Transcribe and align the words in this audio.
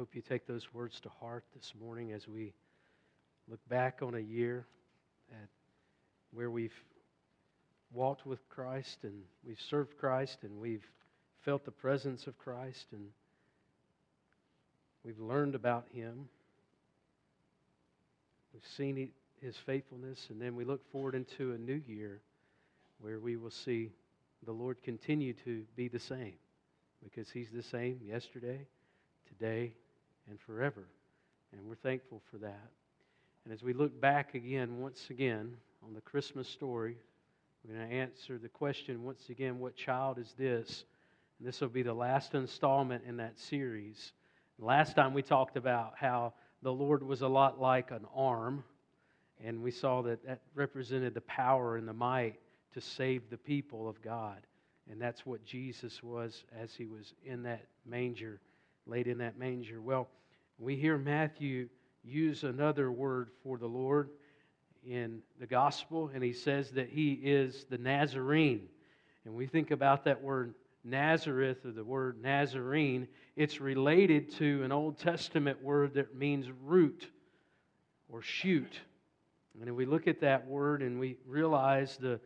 hope 0.00 0.14
you 0.14 0.22
take 0.22 0.46
those 0.46 0.72
words 0.72 0.98
to 0.98 1.10
heart 1.20 1.44
this 1.54 1.74
morning 1.78 2.12
as 2.12 2.26
we 2.26 2.54
look 3.50 3.60
back 3.68 3.98
on 4.00 4.14
a 4.14 4.18
year 4.18 4.64
at 5.30 5.48
where 6.32 6.50
we've 6.50 6.72
walked 7.92 8.24
with 8.24 8.38
Christ 8.48 8.96
and 9.02 9.12
we've 9.46 9.60
served 9.60 9.98
Christ 9.98 10.38
and 10.40 10.58
we've 10.58 10.88
felt 11.44 11.66
the 11.66 11.70
presence 11.70 12.26
of 12.26 12.38
Christ 12.38 12.86
and 12.92 13.08
we've 15.04 15.20
learned 15.20 15.54
about 15.54 15.84
Him. 15.92 16.30
We've 18.54 18.62
seen 18.78 19.10
His 19.42 19.56
faithfulness, 19.66 20.28
and 20.30 20.40
then 20.40 20.56
we 20.56 20.64
look 20.64 20.80
forward 20.90 21.14
into 21.14 21.52
a 21.52 21.58
new 21.58 21.82
year 21.86 22.22
where 23.02 23.18
we 23.18 23.36
will 23.36 23.50
see 23.50 23.90
the 24.46 24.52
Lord 24.52 24.82
continue 24.82 25.34
to 25.44 25.62
be 25.76 25.88
the 25.88 26.00
same 26.00 26.36
because 27.04 27.28
He's 27.30 27.50
the 27.52 27.62
same 27.62 28.00
yesterday, 28.02 28.66
today, 29.28 29.74
and 30.30 30.40
forever. 30.40 30.86
And 31.52 31.66
we're 31.66 31.74
thankful 31.74 32.22
for 32.30 32.38
that. 32.38 32.70
And 33.44 33.52
as 33.52 33.62
we 33.62 33.72
look 33.72 34.00
back 34.00 34.34
again, 34.34 34.80
once 34.80 35.08
again, 35.10 35.56
on 35.84 35.94
the 35.94 36.00
Christmas 36.00 36.48
story, 36.48 36.96
we're 37.64 37.74
going 37.74 37.88
to 37.88 37.94
answer 37.94 38.38
the 38.38 38.48
question 38.48 39.02
once 39.02 39.28
again 39.28 39.58
what 39.58 39.76
child 39.76 40.18
is 40.18 40.32
this? 40.38 40.84
And 41.38 41.48
this 41.48 41.60
will 41.60 41.68
be 41.68 41.82
the 41.82 41.94
last 41.94 42.34
installment 42.34 43.04
in 43.06 43.16
that 43.18 43.38
series. 43.38 44.12
Last 44.58 44.94
time 44.94 45.14
we 45.14 45.22
talked 45.22 45.56
about 45.56 45.94
how 45.96 46.34
the 46.62 46.72
Lord 46.72 47.02
was 47.02 47.22
a 47.22 47.28
lot 47.28 47.60
like 47.60 47.90
an 47.90 48.04
arm, 48.14 48.62
and 49.42 49.62
we 49.62 49.70
saw 49.70 50.02
that 50.02 50.24
that 50.26 50.40
represented 50.54 51.14
the 51.14 51.22
power 51.22 51.76
and 51.76 51.88
the 51.88 51.94
might 51.94 52.38
to 52.74 52.80
save 52.80 53.30
the 53.30 53.38
people 53.38 53.88
of 53.88 54.02
God. 54.02 54.38
And 54.90 55.00
that's 55.00 55.24
what 55.24 55.44
Jesus 55.44 56.02
was 56.02 56.44
as 56.58 56.74
he 56.74 56.84
was 56.84 57.14
in 57.24 57.42
that 57.44 57.64
manger, 57.86 58.40
laid 58.86 59.06
in 59.06 59.18
that 59.18 59.38
manger. 59.38 59.80
Well, 59.80 60.08
we 60.60 60.76
hear 60.76 60.98
Matthew 60.98 61.68
use 62.04 62.44
another 62.44 62.92
word 62.92 63.30
for 63.42 63.56
the 63.56 63.66
Lord 63.66 64.10
in 64.86 65.20
the 65.38 65.46
gospel, 65.46 66.10
and 66.14 66.22
he 66.22 66.34
says 66.34 66.70
that 66.72 66.90
he 66.90 67.12
is 67.12 67.64
the 67.70 67.78
Nazarene. 67.78 68.68
And 69.24 69.34
we 69.34 69.46
think 69.46 69.70
about 69.70 70.04
that 70.04 70.22
word 70.22 70.54
Nazareth 70.84 71.64
or 71.64 71.72
the 71.72 71.84
word 71.84 72.22
Nazarene, 72.22 73.08
it's 73.36 73.60
related 73.60 74.32
to 74.36 74.62
an 74.62 74.70
Old 74.70 74.98
Testament 74.98 75.62
word 75.62 75.94
that 75.94 76.14
means 76.14 76.46
root 76.62 77.10
or 78.10 78.20
shoot. 78.20 78.78
And 79.58 79.68
if 79.68 79.74
we 79.74 79.86
look 79.86 80.06
at 80.08 80.20
that 80.20 80.46
word 80.46 80.82
and 80.82 81.00
we 81.00 81.16
realize 81.26 81.96
the, 81.96 82.20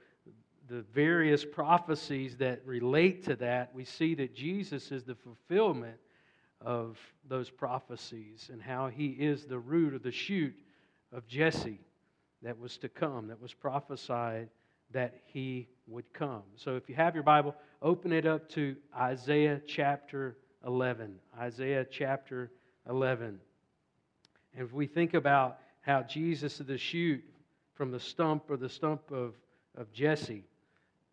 the 0.69 0.83
various 0.93 1.45
prophecies 1.45 2.37
that 2.39 2.63
relate 2.65 3.25
to 3.25 3.37
that, 3.37 3.75
we 3.75 3.85
see 3.85 4.15
that 4.17 4.35
Jesus 4.35 4.91
is 4.91 5.05
the 5.05 5.15
fulfillment 5.15 5.99
of 6.65 6.99
those 7.29 7.51
prophecies 7.51 8.49
and 8.53 8.63
how 8.63 8.89
he 8.89 9.09
is 9.09 9.45
the 9.45 9.59
root 9.59 9.95
or 9.95 9.99
the 9.99 10.13
shoot 10.13 10.55
of 11.13 11.27
Jesse 11.27 11.81
that 12.43 12.59
was 12.59 12.77
to 12.79 12.89
come, 12.89 13.29
that 13.29 13.41
was 13.41 13.53
prophesied 13.53 14.49
that 14.93 15.23
he 15.27 15.69
would 15.87 16.11
come. 16.13 16.43
So 16.57 16.77
if 16.77 16.89
you 16.89 16.95
have 16.95 17.15
your 17.15 17.25
Bible, 17.25 17.55
open 17.83 18.13
it 18.13 18.27
up 18.27 18.49
to 18.51 18.77
Isaiah 18.97 19.61
chapter 19.67 20.37
11. 20.67 21.17
Isaiah 21.39 21.85
chapter 21.91 22.51
11. 22.89 23.39
And 24.57 24.67
if 24.67 24.73
we 24.73 24.87
think 24.87 25.15
about 25.15 25.59
how 25.81 26.03
Jesus 26.03 26.61
is 26.61 26.67
the 26.67 26.79
shoot 26.79 27.23
from 27.75 27.91
the 27.91 28.01
stump 28.01 28.45
or 28.49 28.57
the 28.57 28.69
stump 28.69 29.11
of, 29.11 29.35
of 29.77 29.93
Jesse, 29.93 30.45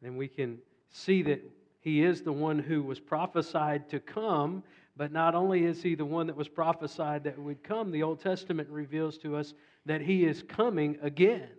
then 0.01 0.15
we 0.15 0.27
can 0.27 0.59
see 0.89 1.21
that 1.23 1.41
he 1.79 2.03
is 2.03 2.21
the 2.21 2.31
one 2.31 2.59
who 2.59 2.83
was 2.83 2.99
prophesied 2.99 3.89
to 3.89 3.99
come, 3.99 4.63
but 4.95 5.11
not 5.11 5.35
only 5.35 5.65
is 5.65 5.81
he 5.81 5.95
the 5.95 6.05
one 6.05 6.27
that 6.27 6.35
was 6.35 6.47
prophesied 6.47 7.23
that 7.23 7.39
would 7.39 7.63
come, 7.63 7.91
the 7.91 8.03
Old 8.03 8.19
Testament 8.19 8.69
reveals 8.69 9.17
to 9.19 9.35
us 9.35 9.53
that 9.85 10.01
he 10.01 10.25
is 10.25 10.43
coming 10.43 10.97
again. 11.01 11.49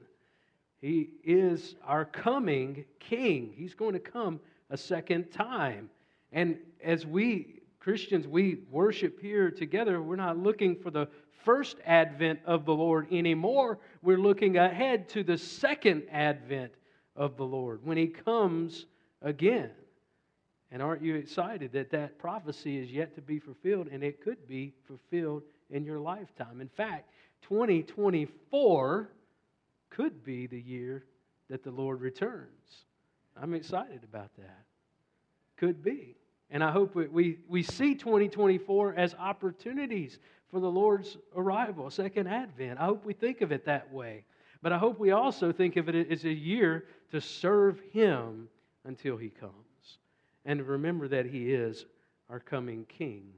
He 0.80 1.11
is 1.24 1.77
our 1.86 2.05
coming 2.05 2.84
king. 2.98 3.52
He's 3.56 3.74
going 3.74 3.95
to 3.95 4.01
come 4.01 4.40
a 4.70 4.77
second 4.77 5.30
time. 5.30 5.90
And 6.33 6.58
as 6.83 7.06
we 7.06 7.62
Christians, 7.83 8.29
we 8.29 8.58
worship 8.70 9.20
here 9.20 9.51
together, 9.51 10.01
we're 10.01 10.14
not 10.14 10.39
looking 10.39 10.77
for 10.77 10.92
the 10.92 11.08
first 11.45 11.79
advent 11.85 12.39
of 12.46 12.64
the 12.64 12.73
Lord 12.73 13.12
anymore. 13.12 13.80
We're 14.02 14.20
looking 14.20 14.56
ahead 14.56 15.08
to 15.11 15.24
the 15.24 15.36
second 15.36 16.05
advent 16.12 16.73
of 17.17 17.36
the 17.36 17.45
Lord 17.45 17.80
when 17.85 17.96
he 17.96 18.06
comes 18.06 18.86
again. 19.20 19.70
And 20.72 20.80
aren't 20.80 21.02
you 21.02 21.16
excited 21.16 21.70
that 21.72 21.90
that 21.90 22.18
prophecy 22.18 22.78
is 22.78 22.90
yet 22.90 23.14
to 23.16 23.20
be 23.20 23.38
fulfilled 23.38 23.88
and 23.92 24.02
it 24.02 24.22
could 24.22 24.48
be 24.48 24.72
fulfilled 24.88 25.42
in 25.68 25.84
your 25.84 26.00
lifetime? 26.00 26.62
In 26.62 26.68
fact, 26.68 27.10
2024 27.42 29.11
could 29.90 30.24
be 30.24 30.46
the 30.46 30.58
year 30.58 31.05
that 31.50 31.62
the 31.62 31.70
Lord 31.70 32.00
returns. 32.00 32.86
I'm 33.40 33.52
excited 33.52 34.00
about 34.02 34.34
that. 34.38 34.64
Could 35.58 35.84
be. 35.84 36.16
And 36.50 36.64
I 36.64 36.70
hope 36.70 36.94
we, 36.94 37.38
we 37.46 37.62
see 37.62 37.94
2024 37.94 38.94
as 38.94 39.14
opportunities 39.18 40.18
for 40.50 40.58
the 40.58 40.70
Lord's 40.70 41.18
arrival, 41.36 41.90
second 41.90 42.28
advent. 42.28 42.80
I 42.80 42.86
hope 42.86 43.05
we 43.05 43.12
think 43.12 43.42
of 43.42 43.52
it 43.52 43.66
that 43.66 43.92
way. 43.92 44.24
But 44.62 44.72
I 44.72 44.78
hope 44.78 44.98
we 44.98 45.11
also 45.11 45.52
think 45.52 45.77
of 45.77 45.90
it 45.90 46.11
as 46.11 46.24
a 46.24 46.32
year 46.32 46.86
to 47.11 47.20
serve 47.20 47.78
Him 47.92 48.48
until 48.84 49.18
He 49.18 49.28
comes. 49.28 49.71
And 50.45 50.67
remember 50.67 51.08
that 51.08 51.27
He 51.27 51.53
is 51.53 51.86
our 52.29 52.41
coming 52.41 52.85
King. 52.86 53.33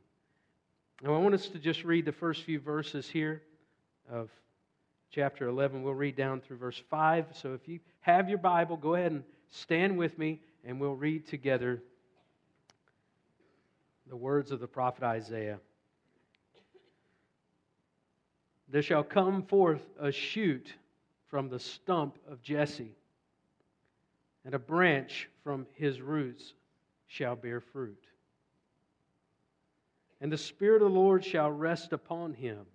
Now, 1.03 1.15
I 1.15 1.19
want 1.19 1.35
us 1.35 1.49
to 1.49 1.59
just 1.59 1.85
read 1.85 2.05
the 2.05 2.13
first 2.13 2.45
few 2.45 2.61
verses 2.61 3.09
here 3.09 3.43
of 4.11 4.31
chapter 5.11 5.49
11. 5.49 5.83
We'll 5.83 5.95
read 5.95 6.17
down 6.17 6.41
through 6.41 6.59
verse 6.59 6.83
5. 6.91 7.27
So 7.33 7.55
if 7.55 7.69
you 7.69 7.81
have 8.01 8.29
your 8.29 8.39
Bible, 8.39 8.77
go 8.77 8.95
ahead 8.95 9.13
and 9.13 9.25
stand 9.51 9.99
with 9.99 10.19
me 10.19 10.41
and 10.65 10.81
we'll 10.81 10.95
read 10.95 11.27
together 11.27 11.83
the 14.09 14.17
words 14.17 14.51
of 14.51 14.61
the 14.61 14.67
prophet 14.67 15.05
Isaiah. 15.05 15.59
There 18.69 18.83
shall 18.83 19.05
come 19.05 19.43
forth 19.43 19.83
a 20.01 20.11
shoot 20.11 20.73
from 21.29 21.49
the 21.49 21.59
stump 21.59 22.19
of 22.29 22.43
Jesse, 22.43 22.97
and 24.45 24.55
a 24.55 24.59
branch 24.59 25.29
from 25.43 25.67
his 25.75 26.01
roots 26.01 26.55
shall 27.07 27.37
bear 27.37 27.61
fruit. 27.61 28.07
And 30.21 30.33
the 30.33 30.39
Spirit 30.39 30.83
of 30.83 30.93
the 30.93 30.99
Lord 30.99 31.25
shall 31.25 31.51
rest 31.51 31.93
upon 31.93 32.35
him 32.35 32.67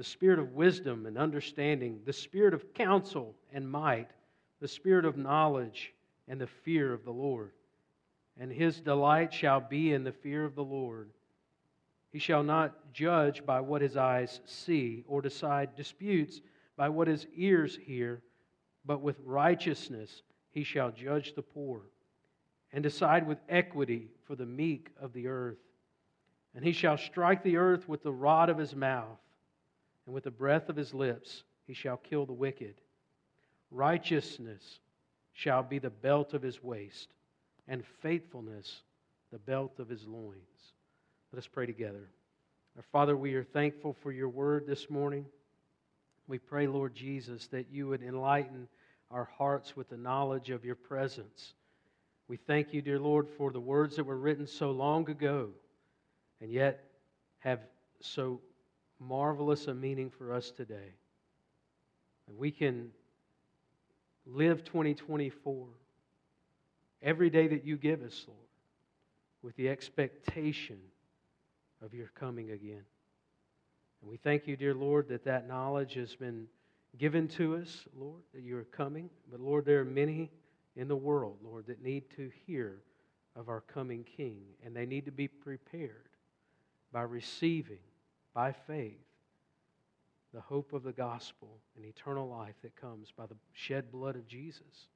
the 0.00 0.04
spirit 0.04 0.38
of 0.38 0.54
wisdom 0.54 1.04
and 1.04 1.18
understanding, 1.18 2.00
the 2.06 2.12
spirit 2.14 2.54
of 2.54 2.72
counsel 2.72 3.34
and 3.52 3.70
might, 3.70 4.08
the 4.58 4.66
spirit 4.66 5.04
of 5.04 5.18
knowledge 5.18 5.92
and 6.26 6.40
the 6.40 6.46
fear 6.46 6.94
of 6.94 7.04
the 7.04 7.12
Lord. 7.12 7.50
And 8.38 8.50
his 8.50 8.80
delight 8.80 9.30
shall 9.30 9.60
be 9.60 9.92
in 9.92 10.02
the 10.02 10.10
fear 10.10 10.42
of 10.46 10.54
the 10.54 10.64
Lord. 10.64 11.10
He 12.12 12.18
shall 12.18 12.42
not 12.42 12.94
judge 12.94 13.44
by 13.44 13.60
what 13.60 13.82
his 13.82 13.98
eyes 13.98 14.40
see, 14.46 15.04
or 15.06 15.20
decide 15.20 15.76
disputes 15.76 16.40
by 16.78 16.88
what 16.88 17.06
his 17.06 17.26
ears 17.36 17.76
hear, 17.76 18.22
but 18.86 19.02
with 19.02 19.20
righteousness 19.22 20.22
he 20.50 20.64
shall 20.64 20.90
judge 20.92 21.34
the 21.34 21.42
poor, 21.42 21.82
and 22.72 22.82
decide 22.82 23.26
with 23.26 23.38
equity 23.48 24.08
for 24.24 24.36
the 24.36 24.46
meek 24.46 24.90
of 25.00 25.12
the 25.12 25.28
earth. 25.28 25.58
And 26.54 26.64
he 26.64 26.72
shall 26.72 26.96
strike 26.96 27.42
the 27.42 27.56
earth 27.56 27.88
with 27.88 28.02
the 28.02 28.12
rod 28.12 28.48
of 28.48 28.58
his 28.58 28.74
mouth 28.74 29.18
and 30.06 30.14
with 30.14 30.24
the 30.24 30.30
breath 30.30 30.68
of 30.68 30.76
his 30.76 30.94
lips 30.94 31.44
he 31.66 31.74
shall 31.74 31.96
kill 31.96 32.26
the 32.26 32.32
wicked. 32.32 32.74
Righteousness 33.70 34.80
shall 35.32 35.62
be 35.62 35.78
the 35.78 35.90
belt 35.90 36.34
of 36.34 36.42
his 36.42 36.62
waist, 36.62 37.08
and 37.68 37.84
faithfulness 38.02 38.82
the 39.30 39.38
belt 39.38 39.78
of 39.78 39.88
his 39.88 40.04
loins. 40.06 40.74
Let 41.32 41.38
us 41.38 41.46
pray 41.46 41.66
together. 41.66 42.08
Our 42.76 42.82
Father, 42.90 43.16
we 43.16 43.34
are 43.34 43.44
thankful 43.44 43.96
for 44.02 44.10
your 44.10 44.28
word 44.28 44.66
this 44.66 44.90
morning. 44.90 45.26
We 46.26 46.38
pray, 46.38 46.66
Lord 46.66 46.94
Jesus, 46.94 47.46
that 47.48 47.70
you 47.70 47.88
would 47.88 48.02
enlighten 48.02 48.66
our 49.10 49.28
hearts 49.38 49.76
with 49.76 49.88
the 49.88 49.96
knowledge 49.96 50.50
of 50.50 50.64
your 50.64 50.74
presence. 50.74 51.54
We 52.30 52.36
thank 52.36 52.72
you, 52.72 52.80
dear 52.80 53.00
Lord, 53.00 53.28
for 53.28 53.50
the 53.50 53.58
words 53.58 53.96
that 53.96 54.04
were 54.04 54.16
written 54.16 54.46
so 54.46 54.70
long 54.70 55.10
ago 55.10 55.48
and 56.40 56.48
yet 56.52 56.84
have 57.40 57.58
so 58.00 58.40
marvelous 59.00 59.66
a 59.66 59.74
meaning 59.74 60.12
for 60.16 60.32
us 60.32 60.52
today. 60.52 60.94
And 62.28 62.38
we 62.38 62.52
can 62.52 62.92
live 64.24 64.62
2024 64.62 65.66
every 67.02 67.30
day 67.30 67.48
that 67.48 67.64
you 67.64 67.76
give 67.76 68.00
us, 68.00 68.24
Lord, 68.28 68.38
with 69.42 69.56
the 69.56 69.68
expectation 69.68 70.78
of 71.84 71.94
your 71.94 72.12
coming 72.14 72.52
again. 72.52 72.84
And 74.02 74.08
we 74.08 74.18
thank 74.18 74.46
you, 74.46 74.56
dear 74.56 74.74
Lord, 74.74 75.08
that 75.08 75.24
that 75.24 75.48
knowledge 75.48 75.94
has 75.94 76.14
been 76.14 76.46
given 76.96 77.26
to 77.26 77.56
us, 77.56 77.88
Lord, 77.98 78.22
that 78.32 78.44
you 78.44 78.56
are 78.56 78.64
coming. 78.66 79.10
But 79.32 79.40
Lord, 79.40 79.64
there 79.64 79.80
are 79.80 79.84
many 79.84 80.30
in 80.76 80.88
the 80.88 80.96
world, 80.96 81.38
Lord, 81.42 81.66
that 81.66 81.82
need 81.82 82.04
to 82.16 82.30
hear 82.46 82.82
of 83.36 83.48
our 83.48 83.60
coming 83.60 84.04
King, 84.16 84.42
and 84.64 84.74
they 84.74 84.86
need 84.86 85.04
to 85.06 85.12
be 85.12 85.28
prepared 85.28 86.08
by 86.92 87.02
receiving 87.02 87.78
by 88.34 88.52
faith 88.52 88.98
the 90.32 90.40
hope 90.40 90.72
of 90.72 90.82
the 90.82 90.92
gospel 90.92 91.58
and 91.76 91.84
eternal 91.84 92.28
life 92.28 92.54
that 92.62 92.76
comes 92.76 93.08
by 93.16 93.26
the 93.26 93.36
shed 93.52 93.90
blood 93.90 94.14
of 94.16 94.28
Jesus. 94.28 94.88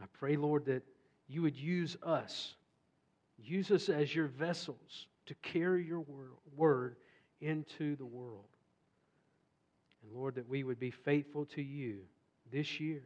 I 0.00 0.06
pray, 0.12 0.36
Lord, 0.36 0.64
that 0.66 0.82
you 1.26 1.42
would 1.42 1.56
use 1.56 1.96
us, 2.02 2.54
use 3.36 3.70
us 3.70 3.88
as 3.88 4.14
your 4.14 4.28
vessels 4.28 5.06
to 5.26 5.34
carry 5.42 5.84
your 5.84 6.04
word 6.56 6.96
into 7.40 7.96
the 7.96 8.06
world. 8.06 8.46
And 10.02 10.12
Lord, 10.12 10.36
that 10.36 10.48
we 10.48 10.64
would 10.64 10.80
be 10.80 10.90
faithful 10.90 11.44
to 11.46 11.62
you 11.62 11.98
this 12.50 12.80
year. 12.80 13.02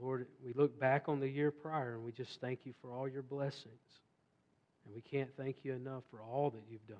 Lord, 0.00 0.26
we 0.44 0.52
look 0.52 0.78
back 0.78 1.08
on 1.08 1.20
the 1.20 1.28
year 1.28 1.50
prior 1.50 1.94
and 1.94 2.04
we 2.04 2.12
just 2.12 2.40
thank 2.40 2.60
you 2.64 2.74
for 2.80 2.92
all 2.92 3.08
your 3.08 3.22
blessings. 3.22 3.74
And 4.84 4.94
we 4.94 5.00
can't 5.00 5.30
thank 5.36 5.56
you 5.62 5.72
enough 5.72 6.02
for 6.10 6.20
all 6.20 6.50
that 6.50 6.62
you've 6.68 6.86
done. 6.86 6.98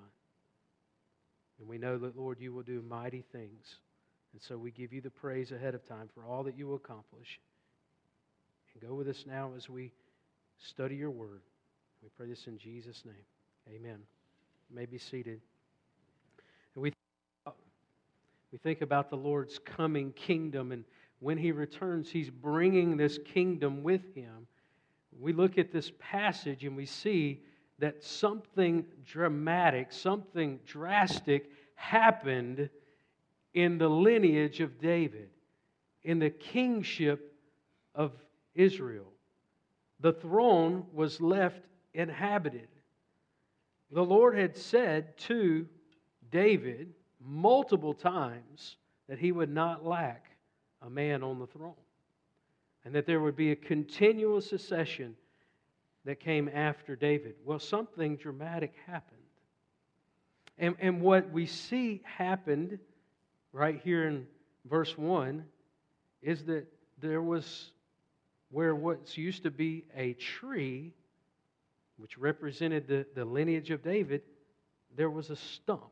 And 1.58 1.68
we 1.68 1.78
know 1.78 1.98
that, 1.98 2.16
Lord, 2.16 2.40
you 2.40 2.52
will 2.52 2.62
do 2.62 2.82
mighty 2.88 3.24
things. 3.32 3.76
And 4.32 4.42
so 4.42 4.56
we 4.56 4.70
give 4.70 4.92
you 4.92 5.00
the 5.00 5.10
praise 5.10 5.52
ahead 5.52 5.74
of 5.74 5.86
time 5.86 6.08
for 6.14 6.24
all 6.24 6.42
that 6.44 6.58
you 6.58 6.66
will 6.66 6.76
accomplish. 6.76 7.40
And 8.74 8.88
go 8.88 8.94
with 8.96 9.08
us 9.08 9.24
now 9.26 9.52
as 9.56 9.68
we 9.68 9.92
study 10.58 10.96
your 10.96 11.10
word. 11.10 11.42
We 12.02 12.08
pray 12.16 12.26
this 12.26 12.46
in 12.46 12.58
Jesus' 12.58 13.02
name. 13.04 13.76
Amen. 13.76 13.98
You 14.68 14.76
may 14.76 14.86
be 14.86 14.98
seated. 14.98 15.40
And 16.74 16.82
we, 16.82 16.92
we 18.50 18.58
think 18.58 18.82
about 18.82 19.10
the 19.10 19.16
Lord's 19.16 19.58
coming 19.58 20.12
kingdom, 20.12 20.72
and 20.72 20.84
when 21.24 21.38
he 21.38 21.52
returns, 21.52 22.10
he's 22.10 22.28
bringing 22.28 22.98
this 22.98 23.18
kingdom 23.24 23.82
with 23.82 24.14
him. 24.14 24.46
We 25.18 25.32
look 25.32 25.56
at 25.56 25.72
this 25.72 25.90
passage 25.98 26.64
and 26.64 26.76
we 26.76 26.84
see 26.84 27.40
that 27.78 28.04
something 28.04 28.84
dramatic, 29.06 29.90
something 29.90 30.60
drastic 30.66 31.50
happened 31.76 32.68
in 33.54 33.78
the 33.78 33.88
lineage 33.88 34.60
of 34.60 34.78
David, 34.78 35.30
in 36.02 36.18
the 36.18 36.28
kingship 36.28 37.34
of 37.94 38.12
Israel. 38.54 39.10
The 40.00 40.12
throne 40.12 40.84
was 40.92 41.22
left 41.22 41.62
inhabited. 41.94 42.68
The 43.90 44.04
Lord 44.04 44.36
had 44.36 44.58
said 44.58 45.16
to 45.20 45.66
David 46.30 46.92
multiple 47.18 47.94
times 47.94 48.76
that 49.08 49.18
he 49.18 49.32
would 49.32 49.50
not 49.50 49.86
lack 49.86 50.33
a 50.84 50.90
man 50.90 51.22
on 51.22 51.38
the 51.38 51.46
throne 51.46 51.74
and 52.84 52.94
that 52.94 53.06
there 53.06 53.20
would 53.20 53.36
be 53.36 53.50
a 53.50 53.56
continual 53.56 54.40
succession 54.40 55.16
that 56.04 56.20
came 56.20 56.50
after 56.52 56.94
David. 56.94 57.34
Well, 57.44 57.58
something 57.58 58.16
dramatic 58.16 58.74
happened. 58.86 59.20
And, 60.58 60.76
and 60.78 61.00
what 61.00 61.30
we 61.30 61.46
see 61.46 62.02
happened 62.04 62.78
right 63.52 63.80
here 63.82 64.06
in 64.06 64.26
verse 64.68 64.96
1 64.98 65.44
is 66.22 66.44
that 66.44 66.66
there 67.00 67.22
was 67.22 67.70
where 68.50 68.74
what's 68.74 69.16
used 69.16 69.42
to 69.42 69.50
be 69.50 69.84
a 69.96 70.12
tree, 70.12 70.92
which 71.96 72.18
represented 72.18 72.86
the, 72.86 73.06
the 73.14 73.24
lineage 73.24 73.70
of 73.70 73.82
David, 73.82 74.22
there 74.96 75.10
was 75.10 75.30
a 75.30 75.36
stump. 75.36 75.90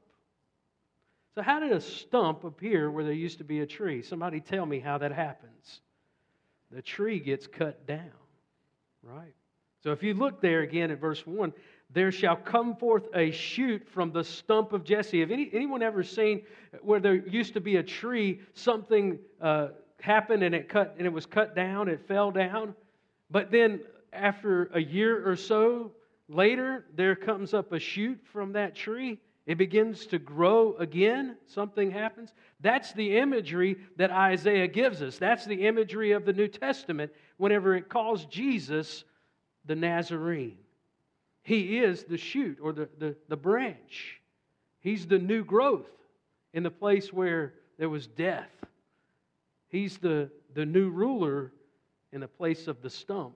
So, 1.35 1.43
how 1.43 1.61
did 1.61 1.73
a 1.73 1.81
stump 1.81 2.45
appear 2.45 2.91
where 2.91 3.05
there 3.05 3.13
used 3.13 3.39
to 3.39 3.45
be 3.45 3.61
a 3.61 3.67
tree? 3.67 4.03
Somebody 4.03 4.41
tell 4.41 4.67
me 4.67 4.81
how 4.81 4.99
that 4.99 5.13
happens. 5.13 5.81
The 6.71 6.83
tree 6.83 7.21
gets 7.21 7.47
cut 7.47 7.87
down, 7.87 8.11
right? 9.03 9.35
So 9.83 9.91
if 9.91 10.03
you 10.03 10.15
look 10.15 10.41
there 10.41 10.61
again 10.61 10.91
at 10.91 11.01
verse 11.01 11.27
1, 11.27 11.53
there 11.91 12.13
shall 12.13 12.37
come 12.37 12.77
forth 12.77 13.09
a 13.15 13.31
shoot 13.31 13.87
from 13.89 14.13
the 14.13 14.23
stump 14.23 14.73
of 14.73 14.85
Jesse. 14.85 15.21
Have 15.21 15.31
any, 15.31 15.51
anyone 15.53 15.83
ever 15.83 16.03
seen 16.03 16.43
where 16.81 17.01
there 17.01 17.17
used 17.17 17.55
to 17.55 17.61
be 17.61 17.77
a 17.77 17.83
tree, 17.83 18.41
something 18.55 19.19
uh, 19.41 19.69
happened 20.01 20.43
and 20.45 20.55
it 20.55 20.69
cut 20.69 20.95
and 20.99 21.07
it 21.07 21.13
was 21.13 21.27
cut 21.27 21.57
down, 21.57 21.89
it 21.89 22.07
fell 22.07 22.31
down, 22.31 22.75
but 23.31 23.51
then 23.51 23.81
after 24.13 24.71
a 24.73 24.81
year 24.81 25.29
or 25.29 25.37
so 25.37 25.93
later, 26.29 26.87
there 26.95 27.17
comes 27.17 27.53
up 27.53 27.73
a 27.73 27.79
shoot 27.79 28.19
from 28.33 28.53
that 28.53 28.75
tree. 28.75 29.19
It 29.45 29.59
begins 29.59 30.07
to 30.07 30.19
grow 30.19 30.77
again. 30.77 31.37
Something 31.47 31.91
happens. 31.91 32.33
That's 32.61 32.93
the 32.93 33.19
imagery 33.19 33.77
that 33.97 34.11
Isaiah 34.11 34.69
gives 34.69 35.03
us. 35.03 35.19
That's 35.19 35.45
the 35.45 35.67
imagery 35.67 36.13
of 36.13 36.25
the 36.25 36.33
New 36.33 36.47
Testament 36.47 37.13
whenever 37.39 37.75
it 37.75 37.89
calls 37.89 38.25
Jesus 38.27 39.05
the 39.65 39.75
Nazarene. 39.75 40.59
He 41.43 41.79
is 41.79 42.05
the 42.05 42.19
shoot 42.19 42.59
or 42.63 42.73
the, 42.73 42.89
the, 42.99 43.17
the 43.29 43.37
branch. 43.37 44.21
He's 44.81 45.07
the 45.07 45.19
new 45.19 45.45
growth 45.45 45.91
in 46.53 46.63
the 46.63 46.71
place 46.71 47.13
where 47.13 47.55
there 47.79 47.89
was 47.89 48.07
death. 48.07 48.51
He's 49.69 49.99
the, 49.99 50.31
the 50.55 50.67
new 50.67 50.91
ruler 50.91 51.53
in 52.13 52.21
the 52.21 52.29
place 52.29 52.69
of 52.69 52.81
the 52.81 52.91
stump. 52.91 53.35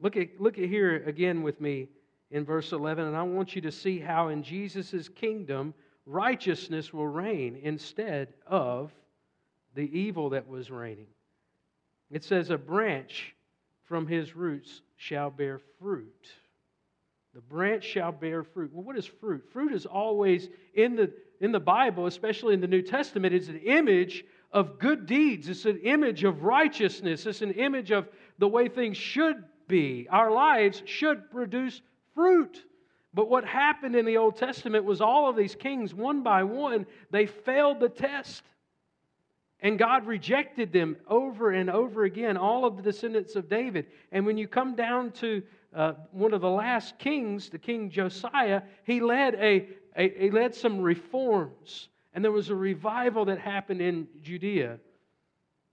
Look 0.00 0.16
at, 0.16 0.40
look 0.40 0.58
at 0.58 0.64
here 0.64 1.02
again 1.04 1.42
with 1.42 1.60
me 1.60 1.88
in 2.30 2.44
verse 2.44 2.72
11, 2.72 3.06
and 3.06 3.16
I 3.16 3.22
want 3.22 3.54
you 3.54 3.62
to 3.62 3.72
see 3.72 3.98
how 3.98 4.28
in 4.28 4.42
Jesus' 4.42 5.08
kingdom 5.08 5.74
righteousness 6.06 6.92
will 6.92 7.08
reign 7.08 7.58
instead 7.62 8.34
of 8.46 8.92
the 9.74 9.98
evil 9.98 10.30
that 10.30 10.48
was 10.48 10.70
reigning. 10.70 11.08
It 12.10 12.24
says, 12.24 12.50
A 12.50 12.58
branch 12.58 13.34
from 13.84 14.06
his 14.06 14.36
roots 14.36 14.82
shall 14.96 15.30
bear 15.30 15.60
fruit. 15.80 16.28
The 17.34 17.40
branch 17.40 17.84
shall 17.84 18.12
bear 18.12 18.42
fruit. 18.42 18.72
Well, 18.72 18.84
what 18.84 18.96
is 18.96 19.06
fruit? 19.06 19.44
Fruit 19.52 19.72
is 19.72 19.86
always 19.86 20.48
in 20.74 20.96
the, 20.96 21.12
in 21.40 21.52
the 21.52 21.60
Bible, 21.60 22.06
especially 22.06 22.54
in 22.54 22.60
the 22.60 22.66
New 22.66 22.82
Testament, 22.82 23.34
it's 23.34 23.48
an 23.48 23.60
image 23.60 24.24
of 24.52 24.78
good 24.78 25.06
deeds. 25.06 25.48
It's 25.48 25.64
an 25.64 25.78
image 25.78 26.24
of 26.24 26.42
righteousness. 26.42 27.26
It's 27.26 27.42
an 27.42 27.52
image 27.52 27.92
of 27.92 28.08
the 28.38 28.48
way 28.48 28.68
things 28.68 28.96
should 28.96 29.44
be. 29.68 30.08
Our 30.10 30.32
lives 30.32 30.82
should 30.86 31.30
produce 31.30 31.82
fruit. 32.14 32.64
But 33.12 33.28
what 33.28 33.44
happened 33.44 33.96
in 33.96 34.04
the 34.04 34.18
Old 34.18 34.36
Testament 34.36 34.84
was 34.84 35.00
all 35.00 35.28
of 35.28 35.36
these 35.36 35.54
kings, 35.54 35.92
one 35.94 36.22
by 36.22 36.44
one, 36.44 36.86
they 37.10 37.26
failed 37.26 37.80
the 37.80 37.88
test. 37.88 38.44
And 39.62 39.78
God 39.78 40.06
rejected 40.06 40.72
them 40.72 40.96
over 41.06 41.50
and 41.50 41.68
over 41.68 42.04
again, 42.04 42.36
all 42.36 42.64
of 42.64 42.76
the 42.76 42.82
descendants 42.82 43.36
of 43.36 43.48
David. 43.48 43.86
And 44.10 44.24
when 44.24 44.38
you 44.38 44.48
come 44.48 44.74
down 44.74 45.10
to 45.12 45.42
uh, 45.74 45.92
one 46.12 46.32
of 46.32 46.40
the 46.40 46.48
last 46.48 46.98
kings, 46.98 47.50
the 47.50 47.58
king 47.58 47.90
Josiah, 47.90 48.62
he 48.84 49.00
led, 49.00 49.34
a, 49.34 49.68
a, 49.96 50.08
he 50.18 50.30
led 50.30 50.54
some 50.54 50.80
reforms. 50.80 51.88
And 52.14 52.24
there 52.24 52.32
was 52.32 52.48
a 52.48 52.54
revival 52.54 53.26
that 53.26 53.38
happened 53.38 53.82
in 53.82 54.08
Judea. 54.22 54.78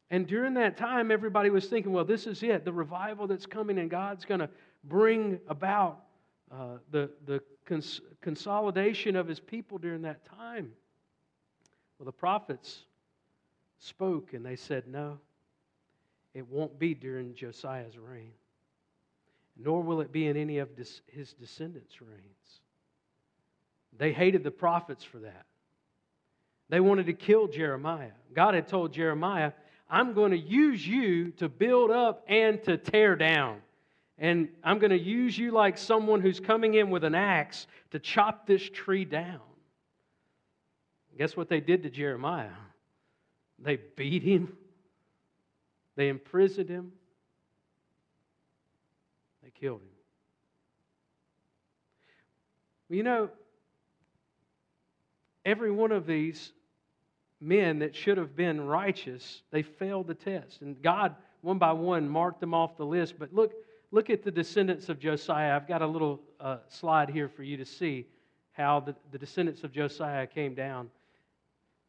And 0.10 0.28
during 0.28 0.54
that 0.56 0.78
time, 0.78 1.12
everybody 1.12 1.50
was 1.50 1.68
thinking, 1.68 1.92
well, 1.92 2.06
this 2.06 2.28
is 2.28 2.44
it, 2.44 2.66
the 2.66 2.74
revival 2.74 3.28
that's 3.28 3.46
coming, 3.46 3.78
and 3.80 3.90
God's 3.90 4.26
going 4.26 4.40
to 4.40 4.50
bring 4.84 5.40
about 5.48 6.04
uh, 6.52 6.78
the, 6.92 7.10
the 7.26 7.42
cons- 7.66 8.02
consolidation 8.22 9.16
of 9.16 9.28
his 9.28 9.40
people 9.40 9.78
during 9.78 10.02
that 10.04 10.26
time. 10.26 10.72
Well, 11.98 12.06
the 12.06 12.12
prophets 12.12 12.84
spoke 13.80 14.34
and 14.34 14.46
they 14.46 14.56
said, 14.56 14.88
No, 14.88 15.20
it 16.34 16.48
won't 16.48 16.80
be 16.80 16.94
during 16.94 17.34
Josiah's 17.36 17.98
reign, 17.98 18.32
nor 19.58 19.82
will 19.82 20.02
it 20.02 20.12
be 20.12 20.28
in 20.28 20.38
any 20.38 20.60
of 20.60 20.70
his 21.08 21.34
descendants' 21.34 22.02
reigns. 22.02 22.62
They 23.98 24.12
hated 24.14 24.44
the 24.44 24.52
prophets 24.52 25.04
for 25.04 25.20
that. 25.20 25.46
They 26.70 26.80
wanted 26.80 27.06
to 27.08 27.14
kill 27.14 27.48
Jeremiah. 27.48 28.12
God 28.34 28.54
had 28.54 28.68
told 28.68 28.94
Jeremiah, 28.94 29.54
I'm 29.90 30.14
going 30.14 30.32
to 30.32 30.38
use 30.38 30.86
you 30.86 31.32
to 31.32 31.48
build 31.48 31.92
up 31.92 32.24
and 32.28 32.62
to 32.64 32.78
tear 32.78 33.16
down. 33.16 33.62
And 34.18 34.50
I'm 34.64 34.80
going 34.80 34.92
to 34.92 35.00
use 35.00 35.38
you 35.38 35.52
like 35.52 35.78
someone 35.78 36.22
who's 36.22 36.40
coming 36.40 36.74
in 36.74 36.90
with 36.90 37.04
an 37.04 37.14
axe 37.14 37.68
to 37.92 38.00
chop 38.00 38.48
this 38.48 38.68
tree 38.70 39.06
down. 39.06 39.42
Guess 41.18 41.36
what 41.36 41.50
they 41.50 41.60
did 41.60 41.84
to 41.84 41.90
Jeremiah? 41.90 42.50
They 43.60 43.78
beat 43.96 44.22
him, 44.22 44.56
they 45.96 46.10
imprisoned 46.10 46.70
him, 46.70 46.92
they 49.44 49.50
killed 49.50 49.82
him. 49.82 49.88
You 52.90 53.04
know, 53.04 53.30
every 55.44 55.72
one 55.72 55.92
of 55.92 56.06
these 56.06 56.54
men 57.42 57.80
that 57.80 57.96
should 57.96 58.18
have 58.18 58.36
been 58.36 58.62
righteous, 58.62 59.42
they 59.52 59.64
failed 59.64 60.08
the 60.08 60.14
test. 60.14 60.62
And 60.62 60.80
God, 60.82 61.16
one 61.42 61.58
by 61.58 61.72
one, 61.72 62.08
marked 62.08 62.42
them 62.42 62.54
off 62.54 62.78
the 62.78 62.86
list. 62.86 63.16
But 63.18 63.34
look, 63.34 63.54
look 63.92 64.10
at 64.10 64.24
the 64.24 64.32
descendants 64.32 64.90
of 64.90 65.00
Josiah. 65.00 65.56
I've 65.56 65.68
got 65.68 65.82
a 65.82 65.88
little 65.88 66.20
uh, 66.40 66.58
slide 66.68 67.10
here 67.10 67.30
for 67.30 67.44
you 67.44 67.58
to 67.58 67.66
see 67.66 68.08
how 68.52 68.80
the, 68.80 68.96
the 69.12 69.18
descendants 69.18 69.64
of 69.64 69.72
Josiah 69.72 70.28
came 70.28 70.54
down. 70.56 70.90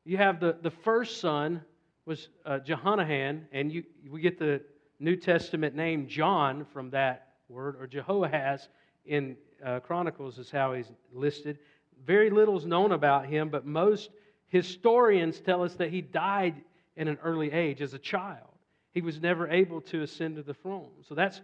You 0.05 0.17
have 0.17 0.41
the, 0.41 0.57
the 0.63 0.71
first 0.71 1.21
son 1.21 1.63
was 2.07 2.29
uh, 2.47 2.61
Jehanahan, 2.67 3.43
and 3.53 3.73
you, 3.73 3.85
we 4.11 4.21
get 4.21 4.39
the 4.39 4.63
New 5.01 5.17
Testament 5.17 5.75
name 5.75 6.07
John 6.09 6.67
from 6.73 6.91
that 6.91 7.35
word, 7.49 7.77
or 7.81 7.87
Jehoahaz 7.87 8.69
in 9.05 9.37
uh, 9.65 9.81
Chronicles 9.81 10.39
is 10.39 10.51
how 10.51 10.75
he's 10.75 10.91
listed. 11.13 11.59
very 12.05 12.31
little 12.31 12.57
is 12.57 12.67
known 12.67 12.93
about 12.93 13.27
him, 13.27 13.49
but 13.49 13.67
most 13.67 14.11
historians 14.49 15.41
tell 15.41 15.63
us 15.63 15.75
that 15.75 15.91
he 15.91 16.01
died 16.01 16.55
in 16.97 17.09
an 17.09 17.19
early 17.23 17.51
age 17.53 17.81
as 17.81 17.95
a 17.95 17.99
child. 17.99 18.49
He 18.93 19.01
was 19.01 19.21
never 19.21 19.49
able 19.49 19.81
to 19.83 20.03
ascend 20.03 20.37
to 20.37 20.43
the 20.43 20.55
throne. 20.55 20.91
So 21.07 21.15
that's 21.15 21.41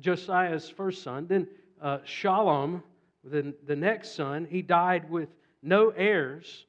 Josiah's 0.00 0.68
first 0.68 1.02
son. 1.02 1.26
Then 1.26 1.48
uh, 1.80 1.98
Shallum, 1.98 2.82
the, 3.24 3.54
the 3.66 3.76
next 3.76 4.12
son, 4.12 4.46
he 4.48 4.62
died 4.62 5.10
with 5.10 5.28
no 5.62 5.90
heirs 5.90 6.66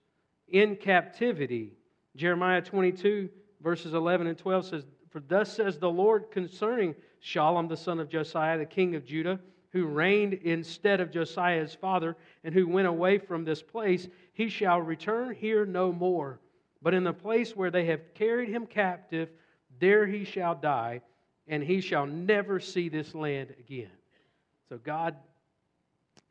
in 0.48 0.76
captivity. 0.76 1.74
Jeremiah 2.16 2.62
22, 2.62 3.30
verses 3.62 3.94
11 3.94 4.28
and 4.28 4.38
12 4.38 4.66
says, 4.66 4.86
For 5.10 5.20
thus 5.20 5.54
says 5.54 5.78
the 5.78 5.90
Lord 5.90 6.32
concerning 6.32 6.96
Shallum, 7.24 7.68
the 7.68 7.78
son 7.78 8.00
of 8.00 8.10
Josiah, 8.10 8.58
the 8.58 8.66
king 8.66 8.96
of 8.96 9.06
Judah, 9.06 9.40
who 9.72 9.86
reigned 9.86 10.34
instead 10.34 11.00
of 11.00 11.12
Josiah 11.12 11.62
his 11.62 11.76
father, 11.76 12.16
and 12.44 12.54
who 12.54 12.68
went 12.68 12.88
away 12.88 13.20
from 13.20 13.46
this 13.46 13.62
place, 13.62 14.08
he 14.34 14.50
shall 14.50 14.82
return 14.82 15.36
here 15.36 15.66
no 15.66 15.92
more. 15.92 16.40
But 16.82 16.94
in 16.94 17.04
the 17.04 17.14
place 17.14 17.56
where 17.56 17.70
they 17.70 17.86
have 17.86 18.14
carried 18.14 18.50
him 18.50 18.66
captive, 18.66 19.30
there 19.80 20.08
he 20.08 20.24
shall 20.24 20.56
die, 20.56 21.02
and 21.50 21.64
he 21.64 21.82
shall 21.82 22.06
never 22.06 22.60
see 22.60 22.88
this 22.88 23.14
land 23.14 23.54
again. 23.60 23.90
So 24.70 24.78
God 24.78 25.16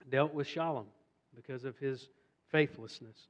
dealt 0.09 0.33
with 0.33 0.47
Shallum 0.47 0.87
because 1.35 1.65
of 1.65 1.77
his 1.77 2.09
faithlessness. 2.51 3.27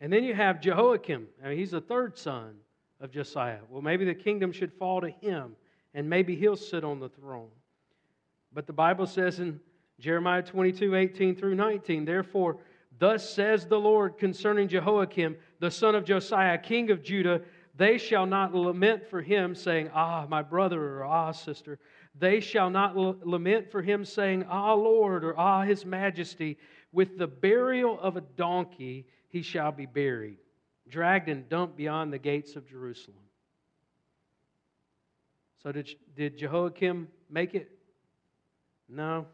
And 0.00 0.12
then 0.12 0.24
you 0.24 0.34
have 0.34 0.60
Jehoiakim. 0.60 1.26
I 1.44 1.48
mean, 1.50 1.58
he's 1.58 1.72
the 1.72 1.80
third 1.80 2.16
son 2.16 2.56
of 3.00 3.10
Josiah. 3.10 3.58
Well, 3.68 3.82
maybe 3.82 4.04
the 4.04 4.14
kingdom 4.14 4.50
should 4.50 4.72
fall 4.72 5.00
to 5.02 5.10
him, 5.10 5.56
and 5.94 6.08
maybe 6.08 6.34
he'll 6.34 6.56
sit 6.56 6.84
on 6.84 6.98
the 6.98 7.08
throne. 7.08 7.50
But 8.52 8.66
the 8.66 8.72
Bible 8.72 9.06
says 9.06 9.40
in 9.40 9.60
Jeremiah 10.00 10.42
22 10.42 10.94
18 10.94 11.36
through 11.36 11.54
19, 11.54 12.04
therefore, 12.04 12.58
thus 12.98 13.28
says 13.28 13.66
the 13.66 13.78
Lord 13.78 14.16
concerning 14.18 14.68
Jehoiakim, 14.68 15.36
the 15.60 15.70
son 15.70 15.94
of 15.94 16.04
Josiah, 16.04 16.58
king 16.58 16.90
of 16.90 17.02
Judah, 17.02 17.42
they 17.78 17.96
shall 17.96 18.26
not 18.26 18.52
lament 18.52 19.08
for 19.08 19.22
him, 19.22 19.54
saying, 19.54 19.90
Ah, 19.94 20.26
my 20.28 20.42
brother, 20.42 20.98
or 20.98 21.04
Ah, 21.04 21.30
sister. 21.30 21.78
They 22.18 22.40
shall 22.40 22.70
not 22.70 22.96
lament 22.96 23.70
for 23.70 23.80
him, 23.80 24.04
saying, 24.04 24.46
Ah, 24.50 24.74
Lord, 24.74 25.22
or 25.24 25.38
Ah, 25.38 25.62
his 25.62 25.86
majesty. 25.86 26.58
With 26.90 27.18
the 27.18 27.28
burial 27.28 27.98
of 28.00 28.16
a 28.16 28.20
donkey 28.20 29.06
he 29.28 29.42
shall 29.42 29.70
be 29.70 29.86
buried, 29.86 30.38
dragged 30.88 31.28
and 31.28 31.48
dumped 31.48 31.76
beyond 31.76 32.12
the 32.12 32.18
gates 32.18 32.56
of 32.56 32.68
Jerusalem. 32.68 33.22
So, 35.62 35.70
did, 35.70 35.88
did 36.16 36.36
Jehoiakim 36.36 37.06
make 37.30 37.54
it? 37.54 37.70
No. 38.88 39.26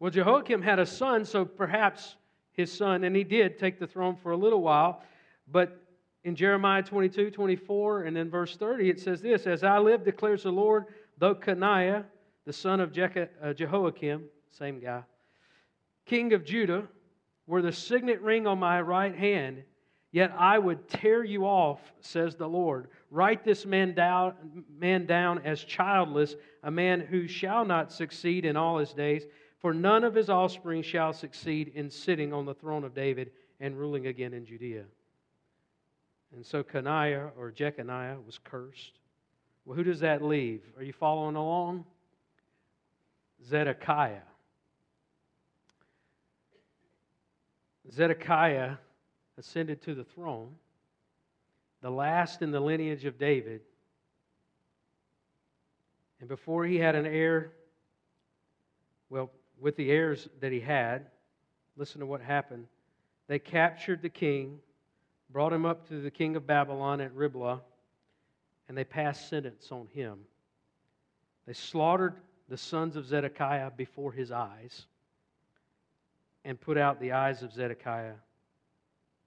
Well, 0.00 0.10
Jehoiakim 0.10 0.60
had 0.60 0.78
a 0.78 0.86
son, 0.86 1.24
so 1.24 1.46
perhaps 1.46 2.16
his 2.52 2.70
son, 2.70 3.04
and 3.04 3.16
he 3.16 3.24
did 3.24 3.58
take 3.58 3.78
the 3.78 3.86
throne 3.86 4.16
for 4.16 4.32
a 4.32 4.36
little 4.36 4.60
while, 4.60 5.02
but 5.50 5.87
in 6.28 6.36
Jeremiah 6.36 6.82
22, 6.82 7.30
24, 7.30 8.02
and 8.02 8.14
then 8.14 8.28
verse 8.28 8.54
30, 8.54 8.90
it 8.90 9.00
says 9.00 9.22
this 9.22 9.46
As 9.46 9.64
I 9.64 9.78
live, 9.78 10.04
declares 10.04 10.42
the 10.42 10.52
Lord, 10.52 10.84
though 11.16 11.34
Coniah, 11.34 12.04
the 12.44 12.52
son 12.52 12.80
of 12.80 12.96
uh, 12.96 13.54
Jehoiakim, 13.54 14.24
same 14.50 14.78
guy, 14.78 15.02
king 16.04 16.34
of 16.34 16.44
Judah, 16.44 16.86
were 17.46 17.62
the 17.62 17.72
signet 17.72 18.20
ring 18.20 18.46
on 18.46 18.58
my 18.58 18.78
right 18.82 19.14
hand, 19.14 19.62
yet 20.12 20.30
I 20.38 20.58
would 20.58 20.86
tear 20.86 21.24
you 21.24 21.46
off, 21.46 21.80
says 22.00 22.36
the 22.36 22.46
Lord. 22.46 22.88
Write 23.10 23.42
this 23.42 23.64
man 23.64 23.94
down, 23.94 24.34
man 24.78 25.06
down 25.06 25.40
as 25.46 25.64
childless, 25.64 26.36
a 26.62 26.70
man 26.70 27.00
who 27.00 27.26
shall 27.26 27.64
not 27.64 27.90
succeed 27.90 28.44
in 28.44 28.54
all 28.54 28.76
his 28.76 28.92
days, 28.92 29.24
for 29.60 29.72
none 29.72 30.04
of 30.04 30.14
his 30.14 30.28
offspring 30.28 30.82
shall 30.82 31.14
succeed 31.14 31.72
in 31.74 31.88
sitting 31.88 32.34
on 32.34 32.44
the 32.44 32.54
throne 32.54 32.84
of 32.84 32.94
David 32.94 33.30
and 33.60 33.78
ruling 33.78 34.08
again 34.08 34.34
in 34.34 34.44
Judea. 34.44 34.84
And 36.34 36.44
so 36.44 36.62
Coniah 36.62 37.30
or 37.38 37.50
Jeconiah 37.50 38.18
was 38.24 38.38
cursed. 38.42 38.98
Well, 39.64 39.76
who 39.76 39.84
does 39.84 40.00
that 40.00 40.22
leave? 40.22 40.62
Are 40.76 40.82
you 40.82 40.92
following 40.92 41.36
along? 41.36 41.84
Zedekiah. 43.44 44.22
Zedekiah 47.90 48.76
ascended 49.38 49.80
to 49.82 49.94
the 49.94 50.04
throne, 50.04 50.54
the 51.80 51.90
last 51.90 52.42
in 52.42 52.50
the 52.50 52.60
lineage 52.60 53.04
of 53.04 53.18
David. 53.18 53.62
And 56.20 56.28
before 56.28 56.66
he 56.66 56.76
had 56.76 56.94
an 56.94 57.06
heir, 57.06 57.52
well, 59.08 59.30
with 59.60 59.76
the 59.76 59.90
heirs 59.90 60.28
that 60.40 60.52
he 60.52 60.60
had, 60.60 61.06
listen 61.76 62.00
to 62.00 62.06
what 62.06 62.20
happened. 62.20 62.66
They 63.28 63.38
captured 63.38 64.02
the 64.02 64.08
king, 64.08 64.58
brought 65.30 65.52
him 65.52 65.66
up 65.66 65.86
to 65.88 66.00
the 66.00 66.10
king 66.10 66.36
of 66.36 66.46
Babylon 66.46 67.00
at 67.00 67.14
Riblah, 67.14 67.60
and 68.68 68.76
they 68.76 68.84
passed 68.84 69.28
sentence 69.28 69.70
on 69.70 69.86
him. 69.88 70.18
They 71.46 71.52
slaughtered 71.52 72.14
the 72.48 72.56
sons 72.56 72.96
of 72.96 73.06
Zedekiah 73.06 73.70
before 73.76 74.12
his 74.12 74.30
eyes 74.30 74.86
and 76.44 76.60
put 76.60 76.78
out 76.78 77.00
the 77.00 77.12
eyes 77.12 77.42
of 77.42 77.52
Zedekiah 77.52 78.14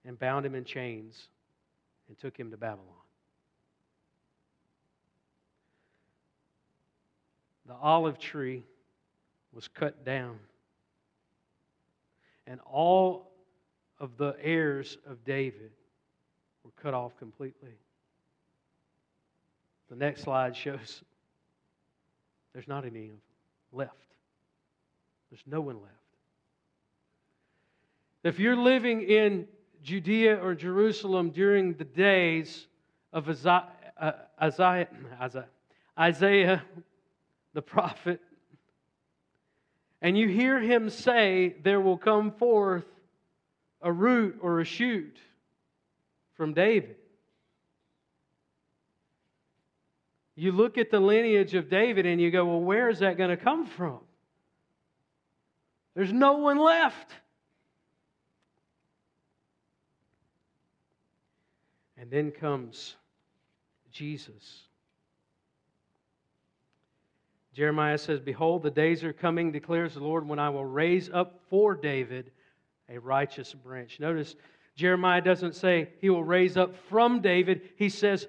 and 0.05 0.17
bound 0.17 0.45
him 0.45 0.55
in 0.55 0.63
chains 0.63 1.27
and 2.07 2.17
took 2.17 2.37
him 2.37 2.51
to 2.51 2.57
Babylon. 2.57 2.87
The 7.67 7.75
olive 7.75 8.17
tree 8.17 8.63
was 9.53 9.67
cut 9.67 10.03
down, 10.03 10.39
and 12.47 12.59
all 12.61 13.31
of 13.99 14.17
the 14.17 14.35
heirs 14.41 14.97
of 15.05 15.23
David 15.23 15.71
were 16.75 16.81
cut 16.81 16.93
off 16.93 17.17
completely. 17.17 17.71
The 19.89 19.95
next 19.95 20.21
slide 20.21 20.55
shows 20.55 21.03
there's 22.53 22.67
not 22.67 22.85
any 22.85 23.11
left. 23.71 23.93
There's 25.29 25.43
no 25.45 25.61
one 25.61 25.75
left. 25.75 25.95
If 28.23 28.39
you're 28.39 28.55
living 28.55 29.01
in 29.01 29.47
Judea 29.83 30.37
or 30.37 30.53
Jerusalem 30.53 31.31
during 31.31 31.73
the 31.73 31.85
days 31.85 32.67
of 33.13 33.27
Isaiah, 33.29 33.67
uh, 33.99 34.11
Isaiah, 34.41 34.87
Isaiah 35.99 36.61
the 37.53 37.61
prophet, 37.61 38.21
and 40.01 40.17
you 40.17 40.27
hear 40.27 40.59
him 40.59 40.89
say, 40.89 41.55
There 41.63 41.81
will 41.81 41.97
come 41.97 42.31
forth 42.31 42.85
a 43.81 43.91
root 43.91 44.37
or 44.41 44.59
a 44.59 44.65
shoot 44.65 45.17
from 46.35 46.53
David. 46.53 46.95
You 50.35 50.51
look 50.51 50.77
at 50.77 50.89
the 50.89 50.99
lineage 50.99 51.53
of 51.53 51.69
David 51.69 52.05
and 52.05 52.19
you 52.19 52.31
go, 52.31 52.45
Well, 52.45 52.61
where 52.61 52.89
is 52.89 52.99
that 52.99 53.17
going 53.17 53.29
to 53.29 53.37
come 53.37 53.65
from? 53.65 53.99
There's 55.93 56.13
no 56.13 56.33
one 56.33 56.57
left. 56.57 57.11
And 61.97 62.09
then 62.09 62.31
comes 62.31 62.95
Jesus. 63.91 64.63
Jeremiah 67.53 67.97
says, 67.97 68.19
Behold, 68.19 68.63
the 68.63 68.71
days 68.71 69.03
are 69.03 69.13
coming, 69.13 69.51
declares 69.51 69.93
the 69.93 69.99
Lord, 69.99 70.27
when 70.27 70.39
I 70.39 70.49
will 70.49 70.65
raise 70.65 71.09
up 71.09 71.41
for 71.49 71.75
David 71.75 72.31
a 72.89 72.97
righteous 72.97 73.53
branch. 73.53 73.99
Notice 73.99 74.35
Jeremiah 74.75 75.21
doesn't 75.21 75.55
say 75.55 75.89
he 75.99 76.09
will 76.09 76.23
raise 76.23 76.57
up 76.57 76.75
from 76.89 77.21
David, 77.21 77.69
he 77.75 77.89
says 77.89 78.27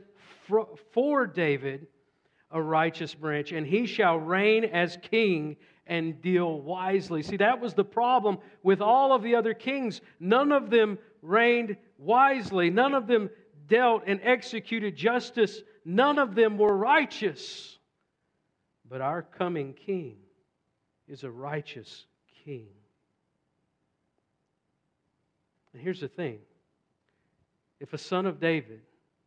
for 0.92 1.26
David 1.26 1.87
a 2.50 2.61
righteous 2.61 3.14
branch, 3.14 3.52
and 3.52 3.66
he 3.66 3.87
shall 3.87 4.18
reign 4.18 4.64
as 4.64 4.99
king 5.11 5.56
and 5.87 6.20
deal 6.20 6.61
wisely. 6.61 7.22
See, 7.22 7.38
that 7.38 7.61
was 7.61 7.75
the 7.75 7.84
problem 7.84 8.38
with 8.62 8.80
all 8.80 9.14
of 9.14 9.22
the 9.22 9.34
other 9.34 9.54
kings. 9.54 10.00
None 10.20 10.52
of 10.52 10.70
them 10.70 10.99
reigned 11.22 11.76
wisely, 11.99 12.70
none 12.70 12.94
of 12.94 13.06
them 13.06 13.30
dealt 13.68 14.02
and 14.06 14.20
executed 14.22 14.96
justice, 14.96 15.62
none 15.84 16.18
of 16.18 16.34
them 16.34 16.58
were 16.58 16.76
righteous. 16.76 17.78
But 18.88 19.00
our 19.00 19.22
coming 19.22 19.72
king 19.72 20.16
is 21.08 21.25
a 21.25 21.30
righteous 21.30 22.04
king. 22.44 22.68
And 25.72 25.82
here's 25.82 26.00
the 26.00 26.08
thing 26.08 26.38
if 27.80 27.92
a 27.92 27.98
son 27.98 28.26
of 28.26 28.40
David 28.40 28.80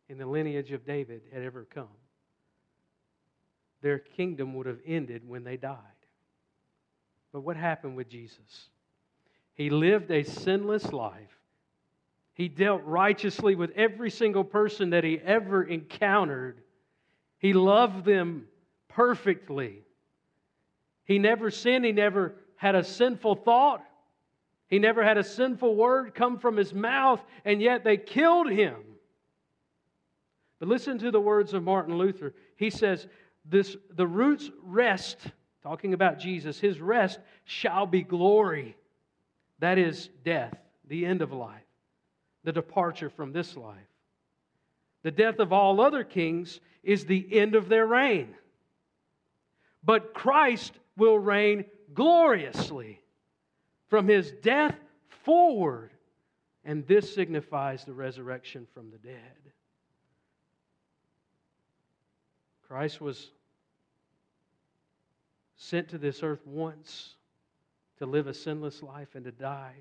in 0.08 0.18
the 0.18 0.26
lineage 0.26 0.72
of 0.72 0.86
David 0.86 1.22
had 1.32 1.42
ever 1.42 1.64
come, 1.64 1.88
their 3.82 3.98
kingdom 3.98 4.54
would 4.54 4.66
have 4.66 4.80
ended 4.86 5.28
when 5.28 5.44
they 5.44 5.56
died. 5.56 5.78
But 7.32 7.40
what 7.40 7.56
happened 7.56 7.96
with 7.96 8.08
Jesus? 8.08 8.68
He 9.54 9.70
lived 9.70 10.10
a 10.10 10.22
sinless 10.22 10.92
life 10.92 11.36
he 12.36 12.48
dealt 12.48 12.82
righteously 12.84 13.54
with 13.54 13.70
every 13.70 14.10
single 14.10 14.44
person 14.44 14.90
that 14.90 15.04
he 15.04 15.18
ever 15.18 15.62
encountered. 15.62 16.60
He 17.38 17.54
loved 17.54 18.04
them 18.04 18.46
perfectly. 18.88 19.78
He 21.06 21.18
never 21.18 21.50
sinned, 21.50 21.86
he 21.86 21.92
never 21.92 22.34
had 22.56 22.74
a 22.74 22.84
sinful 22.84 23.36
thought. 23.36 23.82
He 24.68 24.78
never 24.78 25.04
had 25.04 25.18
a 25.18 25.24
sinful 25.24 25.76
word 25.76 26.14
come 26.14 26.38
from 26.38 26.56
his 26.56 26.74
mouth, 26.74 27.22
and 27.44 27.62
yet 27.62 27.84
they 27.84 27.96
killed 27.96 28.50
him. 28.50 28.76
But 30.58 30.68
listen 30.68 30.98
to 30.98 31.10
the 31.10 31.20
words 31.20 31.54
of 31.54 31.62
Martin 31.62 31.96
Luther. 31.96 32.34
He 32.56 32.70
says, 32.70 33.06
this, 33.44 33.76
The 33.94 34.06
root's 34.06 34.50
rest, 34.62 35.18
talking 35.62 35.94
about 35.94 36.18
Jesus, 36.18 36.58
his 36.58 36.80
rest 36.80 37.20
shall 37.44 37.86
be 37.86 38.02
glory. 38.02 38.76
That 39.60 39.78
is 39.78 40.10
death, 40.24 40.56
the 40.88 41.06
end 41.06 41.22
of 41.22 41.32
life, 41.32 41.62
the 42.42 42.52
departure 42.52 43.10
from 43.10 43.32
this 43.32 43.56
life. 43.56 43.76
The 45.02 45.10
death 45.12 45.38
of 45.38 45.52
all 45.52 45.80
other 45.80 46.02
kings 46.02 46.58
is 46.82 47.04
the 47.04 47.38
end 47.38 47.54
of 47.54 47.68
their 47.68 47.86
reign. 47.86 48.34
But 49.84 50.14
Christ 50.14 50.72
will 50.96 51.18
reign 51.18 51.64
gloriously 51.94 53.00
from 53.88 54.08
his 54.08 54.32
death 54.42 54.76
forward. 55.24 55.90
And 56.64 56.86
this 56.86 57.14
signifies 57.14 57.84
the 57.84 57.92
resurrection 57.92 58.66
from 58.74 58.90
the 58.90 58.98
dead. 58.98 59.52
Christ 62.66 63.00
was 63.00 63.30
sent 65.56 65.88
to 65.90 65.98
this 65.98 66.22
earth 66.22 66.44
once 66.44 67.14
to 67.98 68.06
live 68.06 68.26
a 68.26 68.34
sinless 68.34 68.82
life 68.82 69.14
and 69.14 69.24
to 69.24 69.32
die 69.32 69.74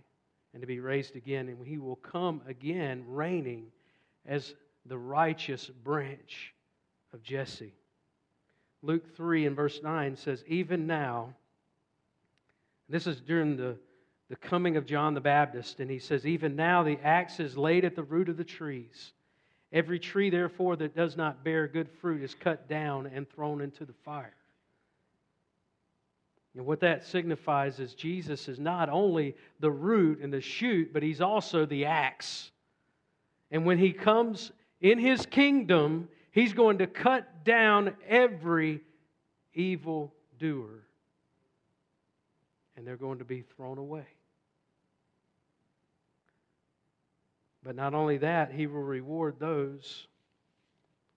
and 0.53 0.61
to 0.61 0.67
be 0.67 0.79
raised 0.79 1.15
again. 1.15 1.49
And 1.49 1.65
he 1.65 1.77
will 1.77 1.97
come 1.97 2.41
again 2.47 3.03
reigning 3.07 3.67
as 4.25 4.53
the 4.85 4.97
righteous 4.97 5.67
branch 5.83 6.53
of 7.13 7.23
Jesse. 7.23 7.73
Luke 8.83 9.15
3 9.15 9.47
and 9.47 9.55
verse 9.55 9.81
9 9.81 10.15
says, 10.15 10.43
Even 10.47 10.85
now, 10.85 11.33
this 12.87 13.07
is 13.07 13.19
during 13.19 13.57
the, 13.57 13.77
the 14.29 14.35
coming 14.35 14.75
of 14.75 14.85
John 14.85 15.13
the 15.13 15.21
Baptist, 15.21 15.79
and 15.79 15.89
he 15.89 15.99
says, 15.99 16.25
Even 16.25 16.55
now 16.55 16.83
the 16.83 16.99
axe 17.03 17.39
is 17.39 17.57
laid 17.57 17.85
at 17.85 17.95
the 17.95 18.03
root 18.03 18.29
of 18.29 18.37
the 18.37 18.43
trees. 18.43 19.13
Every 19.71 19.99
tree, 19.99 20.29
therefore, 20.29 20.75
that 20.77 20.95
does 20.95 21.17
not 21.17 21.43
bear 21.43 21.67
good 21.67 21.89
fruit 22.01 22.23
is 22.23 22.33
cut 22.33 22.67
down 22.67 23.07
and 23.07 23.29
thrown 23.29 23.61
into 23.61 23.85
the 23.85 23.93
fire. 24.05 24.33
And 26.55 26.65
what 26.65 26.79
that 26.79 27.05
signifies 27.05 27.79
is 27.79 27.93
Jesus 27.93 28.47
is 28.47 28.59
not 28.59 28.87
only 28.87 29.35
the 29.59 29.69
root 29.69 30.21
and 30.21 30.31
the 30.31 30.39
shoot, 30.39 30.93
but 30.93 31.03
he's 31.03 31.19
also 31.19 31.65
the 31.65 31.85
axe. 31.85 32.51
And 33.51 33.65
when 33.65 33.77
he 33.77 33.91
comes 33.91 34.51
in 34.79 34.97
his 34.97 35.25
kingdom, 35.25 36.07
he's 36.31 36.53
going 36.53 36.77
to 36.77 36.87
cut 36.87 37.43
down 37.43 37.95
every 38.07 38.81
evil 39.53 40.13
doer. 40.39 40.85
And 42.77 42.87
they're 42.87 42.95
going 42.95 43.19
to 43.19 43.25
be 43.25 43.41
thrown 43.41 43.77
away. 43.77 44.05
But 47.65 47.75
not 47.75 47.95
only 47.95 48.19
that, 48.19 48.51
he 48.51 48.67
will 48.67 48.83
reward 48.83 49.39
those 49.39 50.07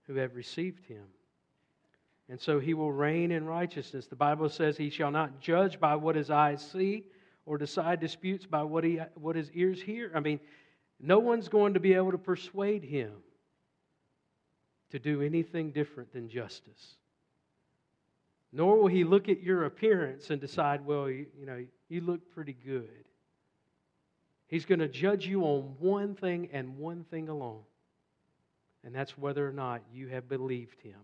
who 0.07 0.15
have 0.15 0.35
received 0.35 0.87
him. 0.87 1.05
And 2.31 2.41
so 2.41 2.59
he 2.59 2.73
will 2.73 2.91
reign 2.91 3.31
in 3.31 3.45
righteousness. 3.45 4.07
The 4.07 4.17
Bible 4.17 4.49
says 4.49 4.77
he 4.77 4.89
shall 4.89 5.11
not 5.11 5.41
judge 5.41 5.79
by 5.79 5.95
what 5.97 6.17
his 6.17 6.31
eyes 6.31 6.67
see 6.73 7.05
or 7.45 7.59
decide 7.59 8.01
disputes 8.01 8.47
by 8.47 8.63
what, 8.63 8.83
he, 8.83 8.99
what 9.15 9.37
his 9.37 9.51
ears 9.53 9.81
hear. 9.81 10.11
I 10.15 10.21
mean, 10.21 10.41
no 10.99 11.19
one's 11.19 11.49
going 11.49 11.75
to 11.75 11.81
be 11.81 11.93
able 11.93 12.13
to 12.13 12.19
persuade 12.19 12.83
him 12.83 13.13
to 14.91 14.99
do 14.99 15.21
anything 15.21 15.71
different 15.71 16.15
than 16.15 16.31
justice. 16.31 16.97
Nor 18.53 18.79
will 18.79 18.89
he 18.89 19.05
look 19.05 19.29
at 19.29 19.43
your 19.43 19.67
appearance 19.67 20.31
and 20.31 20.41
decide, 20.41 20.85
well, 20.85 21.11
you, 21.11 21.27
you 21.39 21.45
know, 21.45 21.65
you 21.91 22.01
look 22.01 22.31
pretty 22.31 22.55
good. 22.65 23.05
He's 24.49 24.65
going 24.65 24.81
to 24.81 24.89
judge 24.89 25.27
you 25.27 25.43
on 25.43 25.77
one 25.79 26.15
thing 26.15 26.49
and 26.53 26.79
one 26.79 27.05
thing 27.05 27.29
alone, 27.29 27.61
and 28.83 28.95
that's 28.95 29.17
whether 29.17 29.47
or 29.47 29.53
not 29.53 29.83
you 29.93 30.09
have 30.09 30.29
believed 30.29 30.81
him. 30.81 30.99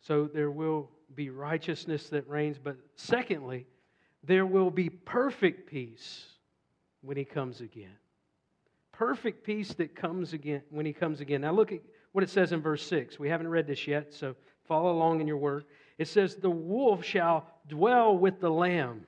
So 0.00 0.24
there 0.26 0.50
will 0.50 0.88
be 1.14 1.28
righteousness 1.28 2.08
that 2.08 2.26
reigns, 2.26 2.58
but 2.58 2.78
secondly, 2.96 3.66
there 4.24 4.46
will 4.46 4.70
be 4.70 4.88
perfect 4.88 5.68
peace 5.68 6.24
when 7.02 7.18
he 7.18 7.26
comes 7.26 7.60
again. 7.60 7.96
Perfect 8.92 9.44
peace 9.44 9.74
that 9.74 9.94
comes 9.94 10.32
again 10.32 10.62
when 10.70 10.86
he 10.86 10.94
comes 10.94 11.20
again. 11.20 11.42
Now 11.42 11.52
look 11.52 11.72
at 11.72 11.80
what 12.12 12.24
it 12.24 12.30
says 12.30 12.52
in 12.52 12.62
verse 12.62 12.82
6. 12.86 13.18
We 13.18 13.28
haven't 13.28 13.48
read 13.48 13.66
this 13.66 13.86
yet, 13.86 14.14
so 14.14 14.34
follow 14.66 14.90
along 14.90 15.20
in 15.20 15.26
your 15.26 15.36
word. 15.36 15.66
It 15.98 16.08
says, 16.08 16.36
The 16.36 16.50
wolf 16.50 17.04
shall 17.04 17.46
dwell 17.68 18.16
with 18.16 18.40
the 18.40 18.50
lamb. 18.50 19.06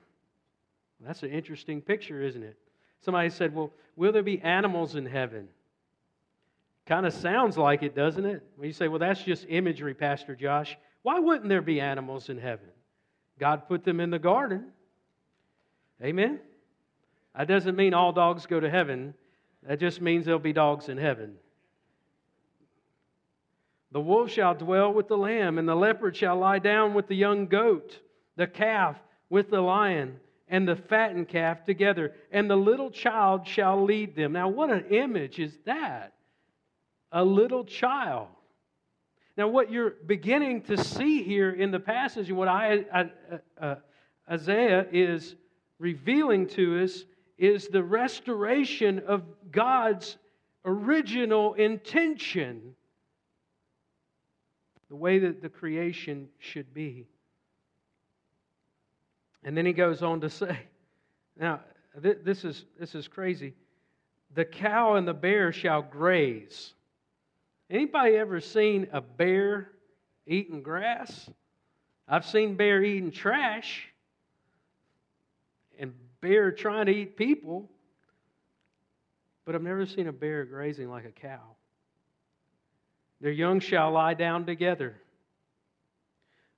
That's 0.99 1.23
an 1.23 1.31
interesting 1.31 1.81
picture, 1.81 2.21
isn't 2.21 2.43
it? 2.43 2.57
Somebody 2.99 3.29
said, 3.29 3.55
Well, 3.55 3.71
will 3.95 4.11
there 4.11 4.21
be 4.21 4.39
animals 4.41 4.95
in 4.95 5.05
heaven? 5.05 5.47
Kind 6.85 7.05
of 7.05 7.13
sounds 7.13 7.57
like 7.57 7.81
it, 7.83 7.95
doesn't 7.95 8.25
it? 8.25 8.43
When 8.55 8.67
you 8.67 8.73
say, 8.73 8.87
Well, 8.87 8.99
that's 8.99 9.23
just 9.23 9.45
imagery, 9.49 9.93
Pastor 9.93 10.35
Josh. 10.35 10.77
Why 11.01 11.19
wouldn't 11.19 11.49
there 11.49 11.61
be 11.61 11.79
animals 11.79 12.29
in 12.29 12.37
heaven? 12.37 12.67
God 13.39 13.67
put 13.67 13.83
them 13.83 13.99
in 13.99 14.11
the 14.11 14.19
garden. 14.19 14.65
Amen? 16.03 16.39
That 17.35 17.47
doesn't 17.47 17.75
mean 17.75 17.93
all 17.93 18.11
dogs 18.11 18.45
go 18.45 18.59
to 18.59 18.69
heaven. 18.69 19.15
That 19.63 19.79
just 19.79 20.01
means 20.01 20.25
there'll 20.25 20.39
be 20.39 20.53
dogs 20.53 20.89
in 20.89 20.97
heaven. 20.97 21.35
The 23.91 24.01
wolf 24.01 24.31
shall 24.31 24.55
dwell 24.55 24.93
with 24.93 25.07
the 25.07 25.17
lamb, 25.17 25.57
and 25.57 25.67
the 25.67 25.75
leopard 25.75 26.15
shall 26.15 26.37
lie 26.37 26.59
down 26.59 26.93
with 26.93 27.07
the 27.07 27.15
young 27.15 27.47
goat, 27.47 27.99
the 28.37 28.47
calf 28.47 28.97
with 29.29 29.49
the 29.49 29.61
lion, 29.61 30.19
and 30.47 30.67
the 30.67 30.75
fattened 30.75 31.27
calf 31.27 31.65
together, 31.65 32.13
and 32.31 32.49
the 32.49 32.55
little 32.55 32.89
child 32.89 33.47
shall 33.47 33.83
lead 33.83 34.15
them. 34.15 34.33
Now, 34.33 34.47
what 34.47 34.69
an 34.69 34.85
image 34.89 35.39
is 35.39 35.57
that? 35.65 36.13
A 37.11 37.23
little 37.23 37.65
child. 37.65 38.27
Now, 39.37 39.49
what 39.49 39.71
you're 39.71 39.95
beginning 40.05 40.61
to 40.63 40.77
see 40.77 41.23
here 41.23 41.51
in 41.51 41.71
the 41.71 41.79
passage, 41.79 42.29
and 42.29 42.37
what 42.37 42.47
I, 42.47 42.85
I, 42.93 43.09
uh, 43.59 43.75
Isaiah 44.29 44.85
is 44.91 45.35
revealing 45.79 46.47
to 46.47 46.83
us, 46.83 47.03
is 47.37 47.67
the 47.67 47.83
restoration 47.83 48.99
of 48.99 49.23
God's 49.51 50.17
original 50.63 51.55
intention 51.55 52.75
the 54.91 54.97
way 54.97 55.19
that 55.19 55.41
the 55.41 55.47
creation 55.47 56.27
should 56.37 56.73
be. 56.73 57.07
And 59.41 59.55
then 59.55 59.65
he 59.65 59.71
goes 59.71 60.03
on 60.03 60.19
to 60.19 60.29
say, 60.29 60.59
now, 61.39 61.61
th- 62.03 62.17
this, 62.25 62.43
is, 62.43 62.65
this 62.77 62.93
is 62.93 63.07
crazy. 63.07 63.53
The 64.35 64.43
cow 64.43 64.95
and 64.95 65.07
the 65.07 65.13
bear 65.13 65.53
shall 65.53 65.81
graze. 65.81 66.73
Anybody 67.69 68.17
ever 68.17 68.41
seen 68.41 68.89
a 68.91 68.99
bear 68.99 69.71
eating 70.27 70.61
grass? 70.61 71.29
I've 72.05 72.25
seen 72.25 72.57
bear 72.57 72.83
eating 72.83 73.11
trash 73.11 73.87
and 75.79 75.93
bear 76.19 76.51
trying 76.51 76.87
to 76.87 76.91
eat 76.91 77.15
people, 77.15 77.69
but 79.45 79.55
I've 79.55 79.63
never 79.63 79.85
seen 79.85 80.07
a 80.07 80.13
bear 80.13 80.43
grazing 80.43 80.89
like 80.89 81.05
a 81.05 81.11
cow. 81.11 81.55
Their 83.21 83.31
young 83.31 83.59
shall 83.59 83.91
lie 83.91 84.15
down 84.15 84.45
together. 84.45 84.95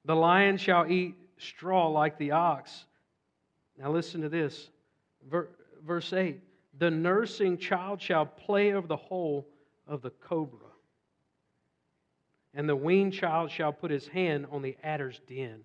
The 0.06 0.15
lion 0.15 0.58
shall 0.58 0.89
eat 0.89 1.15
straw 1.38 1.89
like 1.89 2.17
the 2.17 2.32
ox. 2.32 2.86
Now, 3.78 3.91
listen 3.91 4.21
to 4.21 4.30
this. 4.30 4.69
Verse 5.86 6.13
8 6.13 6.39
The 6.80 6.89
nursing 6.89 7.58
child 7.58 8.02
shall 8.02 8.26
play 8.26 8.73
over 8.73 8.88
the 8.88 8.95
hole 8.95 9.47
of 9.88 10.02
the 10.02 10.12
cobra, 10.12 10.69
and 12.54 12.67
the 12.67 12.76
weaned 12.76 13.13
child 13.13 13.52
shall 13.52 13.73
put 13.73 13.91
his 13.91 14.08
hand 14.08 14.47
on 14.52 14.62
the 14.62 14.78
adder's 14.84 15.19
den. 15.28 15.62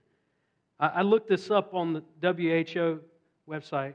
I 0.80 1.02
looked 1.02 1.28
this 1.28 1.50
up 1.50 1.74
on 1.74 1.92
the 1.92 2.02
WHO 2.22 3.00
website, 3.48 3.94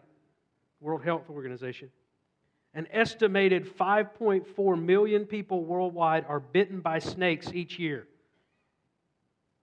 World 0.81 1.01
Health 1.01 1.29
Organization. 1.29 1.89
An 2.75 2.87
estimated 2.91 3.65
5.4 3.77 4.81
million 4.81 5.25
people 5.25 5.63
worldwide 5.63 6.25
are 6.27 6.39
bitten 6.39 6.79
by 6.79 6.99
snakes 6.99 7.51
each 7.53 7.77
year. 7.77 8.07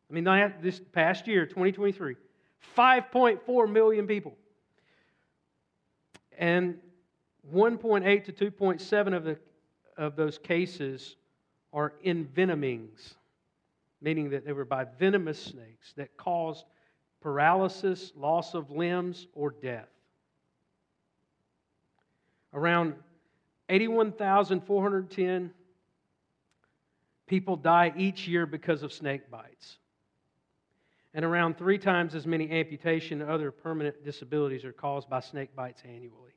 I 0.09 0.13
mean, 0.13 0.25
this 0.63 0.81
past 0.93 1.27
year, 1.27 1.45
2023, 1.45 2.17
5.4 2.77 3.71
million 3.71 4.07
people. 4.07 4.37
And 6.39 6.79
1.8 7.53 8.25
to 8.25 8.51
2.7 8.51 9.17
of, 9.17 9.25
the, 9.25 9.39
of 9.97 10.17
those 10.17 10.39
cases 10.39 11.17
are 11.73 11.95
envenomings, 12.05 13.15
meaning 14.01 14.31
that 14.31 14.45
they 14.45 14.53
were 14.53 14.65
by 14.65 14.85
venomous 14.99 15.41
snakes 15.41 15.93
that 15.97 16.17
caused 16.17 16.65
paralysis, 17.21 18.13
loss 18.17 18.55
of 18.55 18.71
limbs, 18.71 19.27
or 19.35 19.51
death. 19.51 19.89
Around 22.53 22.95
81,410 23.69 25.53
people 27.27 27.57
die 27.57 27.93
each 27.97 28.27
year 28.27 28.45
because 28.47 28.83
of 28.83 28.93
snake 28.93 29.31
bites. 29.31 29.79
and 31.13 31.25
around 31.25 31.59
three 31.59 31.79
times 31.79 32.15
as 32.15 32.25
many 32.27 32.51
amputation 32.53 33.21
and 33.21 33.29
other 33.29 33.51
permanent 33.51 34.05
disabilities 34.05 34.65
are 34.65 34.73
caused 34.73 35.09
by 35.11 35.19
snake 35.19 35.55
bites 35.57 35.83
annually. 35.85 36.31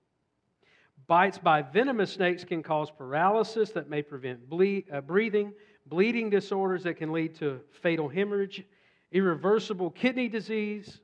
Bites 1.06 1.38
by 1.38 1.62
venomous 1.62 2.14
snakes 2.14 2.44
can 2.44 2.64
cause 2.64 2.90
paralysis 2.90 3.72
that 3.72 3.90
may 3.90 4.02
prevent 4.02 4.50
ble- 4.50 4.82
uh, 4.92 5.02
breathing, 5.02 5.54
bleeding 5.86 6.30
disorders 6.30 6.84
that 6.84 6.96
can 6.96 7.12
lead 7.12 7.36
to 7.36 7.60
fatal 7.82 8.08
hemorrhage, 8.08 8.64
irreversible 9.12 9.92
kidney 9.92 10.28
disease, 10.28 11.02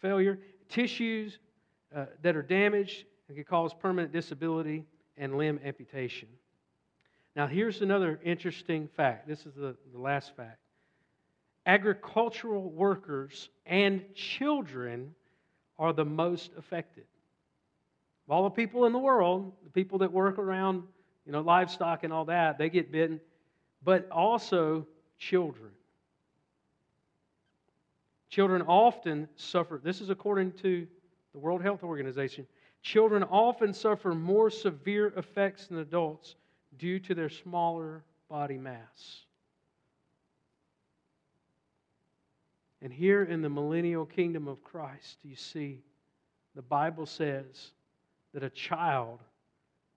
failure, 0.00 0.38
tissues 0.68 1.38
uh, 1.94 2.06
that 2.22 2.36
are 2.36 2.42
damaged, 2.42 3.04
and 3.28 3.36
can 3.36 3.44
cause 3.44 3.72
permanent 3.74 4.12
disability 4.12 4.84
and 5.16 5.36
limb 5.36 5.60
amputation. 5.64 6.28
Now, 7.36 7.46
here's 7.46 7.82
another 7.82 8.20
interesting 8.24 8.88
fact. 8.96 9.26
This 9.26 9.40
is 9.46 9.54
the, 9.54 9.76
the 9.92 9.98
last 9.98 10.36
fact. 10.36 10.58
Agricultural 11.66 12.70
workers 12.70 13.48
and 13.66 14.04
children 14.14 15.14
are 15.78 15.92
the 15.92 16.04
most 16.04 16.52
affected. 16.58 17.04
Of 18.26 18.32
all 18.32 18.44
the 18.44 18.50
people 18.50 18.84
in 18.86 18.92
the 18.92 18.98
world, 18.98 19.52
the 19.64 19.70
people 19.70 19.98
that 19.98 20.12
work 20.12 20.38
around 20.38 20.84
you 21.26 21.32
know, 21.32 21.40
livestock 21.40 22.04
and 22.04 22.12
all 22.12 22.26
that, 22.26 22.58
they 22.58 22.68
get 22.68 22.92
bitten, 22.92 23.20
but 23.82 24.08
also 24.10 24.86
children. 25.18 25.70
Children 28.28 28.62
often 28.62 29.28
suffer, 29.36 29.80
this 29.82 30.00
is 30.00 30.10
according 30.10 30.52
to 30.52 30.86
the 31.32 31.38
World 31.38 31.62
Health 31.62 31.82
Organization, 31.82 32.46
children 32.84 33.24
often 33.24 33.72
suffer 33.72 34.14
more 34.14 34.50
severe 34.50 35.12
effects 35.16 35.66
than 35.66 35.78
adults 35.78 36.36
due 36.78 37.00
to 37.00 37.14
their 37.14 37.30
smaller 37.30 38.04
body 38.28 38.58
mass. 38.58 39.24
And 42.82 42.92
here 42.92 43.24
in 43.24 43.40
the 43.40 43.48
millennial 43.48 44.04
kingdom 44.04 44.46
of 44.46 44.62
Christ, 44.62 45.16
you 45.24 45.34
see, 45.34 45.82
the 46.54 46.62
Bible 46.62 47.06
says 47.06 47.70
that 48.34 48.42
a 48.42 48.50
child 48.50 49.20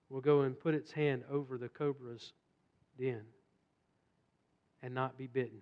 will 0.09 0.21
go 0.21 0.41
and 0.41 0.57
put 0.57 0.73
its 0.73 0.91
hand 0.91 1.23
over 1.29 1.57
the 1.57 1.67
cobra's 1.67 2.31
den 2.97 3.23
and 4.81 4.95
not 4.95 5.17
be 5.17 5.27
bitten. 5.27 5.59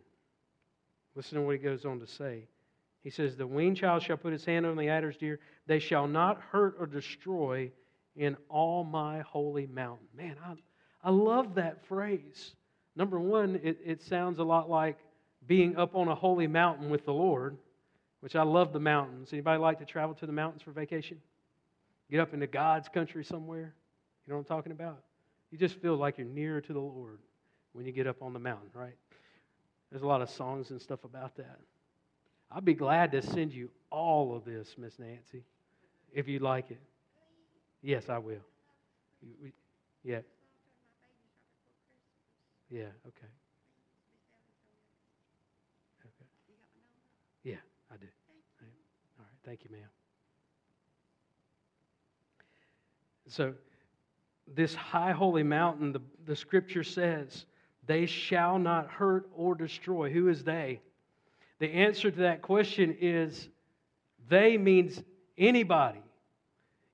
Listen 1.16 1.40
to 1.40 1.42
what 1.44 1.54
he 1.54 1.58
goes 1.58 1.86
on 1.86 2.00
to 2.00 2.08
say. 2.08 2.44
He 3.06 3.12
says, 3.12 3.38
The 3.38 3.46
weaned 3.46 3.78
child 3.78 4.02
shall 4.02 4.18
put 4.18 4.34
his 4.34 4.44
hand 4.44 4.66
on 4.66 4.76
the 4.76 4.90
adder's 4.90 5.16
deer. 5.16 5.40
They 5.68 5.78
shall 5.78 6.08
not 6.08 6.42
hurt 6.42 6.76
or 6.80 6.88
destroy 6.88 7.72
in 8.16 8.36
all 8.50 8.84
my 8.84 9.22
holy 9.22 9.68
mountain. 9.68 10.08
Man, 10.18 10.36
I, 10.44 10.56
I 11.04 11.12
love 11.12 11.54
that 11.54 11.86
phrase. 11.86 12.56
Number 12.96 13.20
one, 13.20 13.60
it, 13.64 13.78
it 13.86 14.02
sounds 14.02 14.40
a 14.40 14.44
lot 14.44 14.72
like 14.72 14.98
being 15.46 15.78
up 15.78 15.96
on 15.96 16.08
a 16.08 16.16
holy 16.16 16.48
mountain 16.48 16.90
with 16.90 17.06
the 17.06 17.14
Lord, 17.14 17.58
which 18.22 18.36
I 18.36 18.42
love 18.42 18.74
the 18.74 18.80
mountains. 18.80 19.30
Anybody 19.32 19.60
like 19.60 19.78
to 19.80 19.86
travel 19.86 20.16
to 20.16 20.26
the 20.26 20.34
mountains 20.34 20.64
for 20.64 20.72
vacation? 20.72 21.22
Get 22.10 22.20
up 22.20 22.34
into 22.34 22.48
God's 22.48 22.90
country 22.90 23.24
somewhere? 23.24 23.76
You 24.26 24.32
know 24.32 24.38
what 24.38 24.50
I'm 24.50 24.58
talking 24.58 24.72
about? 24.72 25.04
You 25.52 25.60
just 25.60 25.76
feel 25.76 25.96
like 25.96 26.18
you're 26.18 26.26
nearer 26.26 26.60
to 26.60 26.74
the 26.74 26.80
Lord 26.80 27.20
when 27.74 27.86
you 27.86 27.92
get 27.92 28.08
up 28.08 28.24
on 28.24 28.34
the 28.34 28.40
mountain, 28.40 28.70
right? 28.74 28.98
There's 29.92 30.02
a 30.02 30.08
lot 30.08 30.24
of 30.24 30.30
songs 30.32 30.72
and 30.72 30.82
stuff 30.82 31.04
about 31.04 31.38
that. 31.38 31.60
I'd 32.52 32.66
be 32.66 32.74
glad 32.74 33.12
to 33.12 33.22
send 33.22 33.54
you 33.54 33.70
all 33.90 34.36
of 34.36 34.46
this, 34.46 34.76
Miss 34.78 34.98
Nancy, 35.00 35.44
if 36.14 36.28
you'd 36.28 36.42
like 36.42 36.72
it. 36.72 36.80
Yes, 37.82 38.10
I 38.10 38.18
will. 38.18 38.42
Yeah. 40.04 40.20
Yeah, 42.70 42.82
okay. 43.08 43.32
Okay. 46.02 46.28
Yeah, 47.44 47.56
I 47.92 47.98
do. 47.98 48.08
All 49.20 49.26
right, 49.26 49.28
thank 49.46 49.64
you, 49.64 49.70
ma'am. 49.72 49.90
So, 53.28 53.54
this 54.54 54.76
high 54.76 55.12
holy 55.12 55.44
mountain, 55.44 55.92
the, 55.92 56.02
the 56.26 56.36
scripture 56.36 56.84
says, 56.84 57.46
they 57.88 58.06
shall 58.06 58.60
not 58.60 58.90
hurt 58.90 59.30
or 59.36 59.56
destroy. 59.56 60.12
Who 60.12 60.28
is 60.28 60.44
they? 60.44 60.82
The 61.60 61.72
answer 61.72 62.12
to 62.12 62.20
that 62.22 62.42
question 62.42 62.98
is 63.00 63.50
they 64.30 64.58
means 64.58 65.02
anybody. 65.38 66.02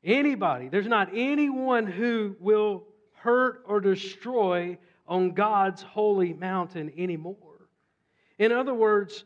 Anybody. 0.03 0.69
There's 0.69 0.87
not 0.87 1.09
anyone 1.13 1.85
who 1.85 2.35
will 2.39 2.83
hurt 3.13 3.63
or 3.67 3.79
destroy 3.79 4.77
on 5.07 5.31
God's 5.31 5.81
holy 5.81 6.33
mountain 6.33 6.91
anymore. 6.97 7.67
In 8.39 8.51
other 8.51 8.73
words, 8.73 9.23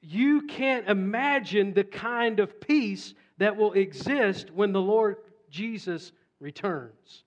you 0.00 0.42
can't 0.42 0.88
imagine 0.88 1.74
the 1.74 1.84
kind 1.84 2.40
of 2.40 2.60
peace 2.60 3.14
that 3.38 3.56
will 3.56 3.72
exist 3.72 4.50
when 4.50 4.72
the 4.72 4.80
Lord 4.80 5.16
Jesus 5.50 6.12
returns. 6.40 7.24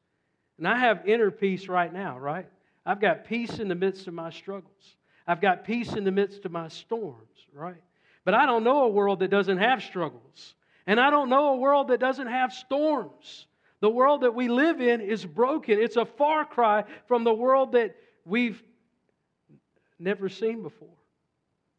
And 0.58 0.68
I 0.68 0.78
have 0.78 1.08
inner 1.08 1.32
peace 1.32 1.68
right 1.68 1.92
now, 1.92 2.18
right? 2.18 2.48
I've 2.86 3.00
got 3.00 3.26
peace 3.26 3.60
in 3.60 3.68
the 3.68 3.76
midst 3.76 4.08
of 4.08 4.14
my 4.14 4.30
struggles. 4.30 4.96
I've 5.28 5.42
got 5.42 5.64
peace 5.64 5.94
in 5.94 6.04
the 6.04 6.12
midst 6.12 6.46
of 6.46 6.52
my 6.52 6.70
storms, 6.70 7.29
right? 7.54 7.82
But 8.26 8.34
I 8.34 8.46
don't 8.46 8.64
know 8.64 8.84
a 8.84 8.90
world 8.90 9.20
that 9.20 9.30
doesn't 9.30 9.58
have 9.58 9.84
struggles. 9.84 10.56
And 10.88 11.00
I 11.00 11.10
don't 11.10 11.30
know 11.30 11.54
a 11.54 11.58
world 11.58 11.90
that 11.90 12.00
doesn't 12.00 12.28
have 12.28 12.52
storms. 12.52 13.48
The 13.80 13.90
world 13.90 14.22
that 14.22 14.36
we 14.36 14.48
live 14.48 14.82
in 14.82 15.02
is 15.02 15.26
broken. 15.26 15.80
It's 15.80 15.96
a 15.96 16.06
far 16.06 16.46
cry 16.46 16.84
from 17.08 17.24
the 17.24 17.34
world 17.34 17.74
that 17.74 17.96
we've 18.26 18.62
never 20.00 20.30
seen 20.30 20.64
before, 20.64 20.88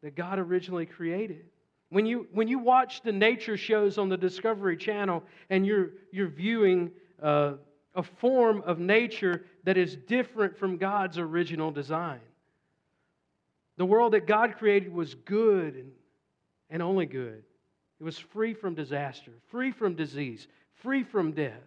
that 0.03 0.15
God 0.15 0.39
originally 0.39 0.87
created. 0.87 1.45
When 1.91 2.07
you, 2.07 2.29
when 2.33 2.47
you 2.49 2.59
watch 2.59 3.03
the 3.03 3.13
nature 3.13 3.57
shows 3.57 3.99
on 3.99 4.09
the 4.09 4.17
Discovery 4.17 4.77
Channel 4.77 5.25
and 5.51 5.67
you're, 5.67 5.91
you're 6.13 6.29
viewing 6.29 6.93
uh, 7.23 7.55
a 7.95 8.03
form 8.03 8.63
of 8.65 8.79
nature 8.79 9.45
that 9.65 9.77
is 9.77 9.97
different 9.97 10.57
from 10.57 10.77
God's 10.77 11.19
original 11.19 11.71
design. 11.71 12.21
The 13.77 13.87
world 13.87 14.13
that 14.13 14.27
God 14.27 14.57
created 14.59 14.93
was 14.93 15.15
good 15.15 15.75
and, 15.75 15.93
and 16.69 16.83
only 16.83 17.07
good. 17.07 17.43
It 17.99 18.05
was 18.05 18.19
free 18.19 18.55
from 18.55 18.75
disaster, 18.75 19.33
free 19.51 19.71
from 19.71 19.95
disease, 19.95 20.49
free 20.83 21.03
from 21.03 21.33
death. 21.33 21.63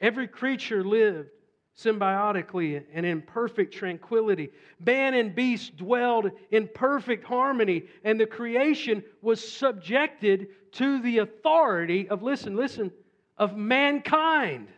Every 0.00 0.28
creature 0.28 0.84
lived 0.84 1.30
symbiotically 1.76 2.82
and 2.92 3.06
in 3.06 3.22
perfect 3.22 3.72
tranquility. 3.72 4.50
Man 4.84 5.14
and 5.14 5.34
beast 5.34 5.76
dwelled 5.76 6.30
in 6.50 6.68
perfect 6.74 7.24
harmony, 7.24 7.84
and 8.02 8.18
the 8.18 8.26
creation 8.26 9.04
was 9.22 9.46
subjected 9.46 10.48
to 10.72 11.00
the 11.00 11.18
authority 11.18 12.08
of, 12.08 12.22
listen, 12.22 12.56
listen, 12.56 12.90
of 13.36 13.56
mankind. 13.56 14.68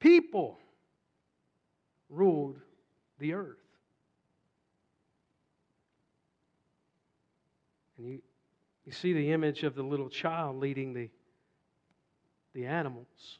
People 0.00 0.58
ruled 2.10 2.60
the 3.18 3.32
earth. 3.32 3.56
And 7.98 8.06
you, 8.06 8.22
you 8.86 8.92
see 8.92 9.12
the 9.12 9.32
image 9.32 9.64
of 9.64 9.74
the 9.74 9.82
little 9.82 10.08
child 10.08 10.56
leading 10.56 10.94
the, 10.94 11.10
the 12.54 12.66
animals. 12.66 13.38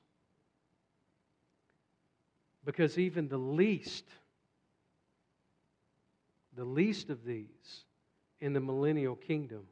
Because 2.64 2.99
even 2.99 3.29
the 3.29 3.38
least, 3.38 4.05
the 6.57 6.64
least 6.64 7.09
of 7.09 7.25
these 7.25 7.85
in 8.40 8.53
the 8.53 8.61
millennial 8.61 9.16
kingdom 9.16 9.62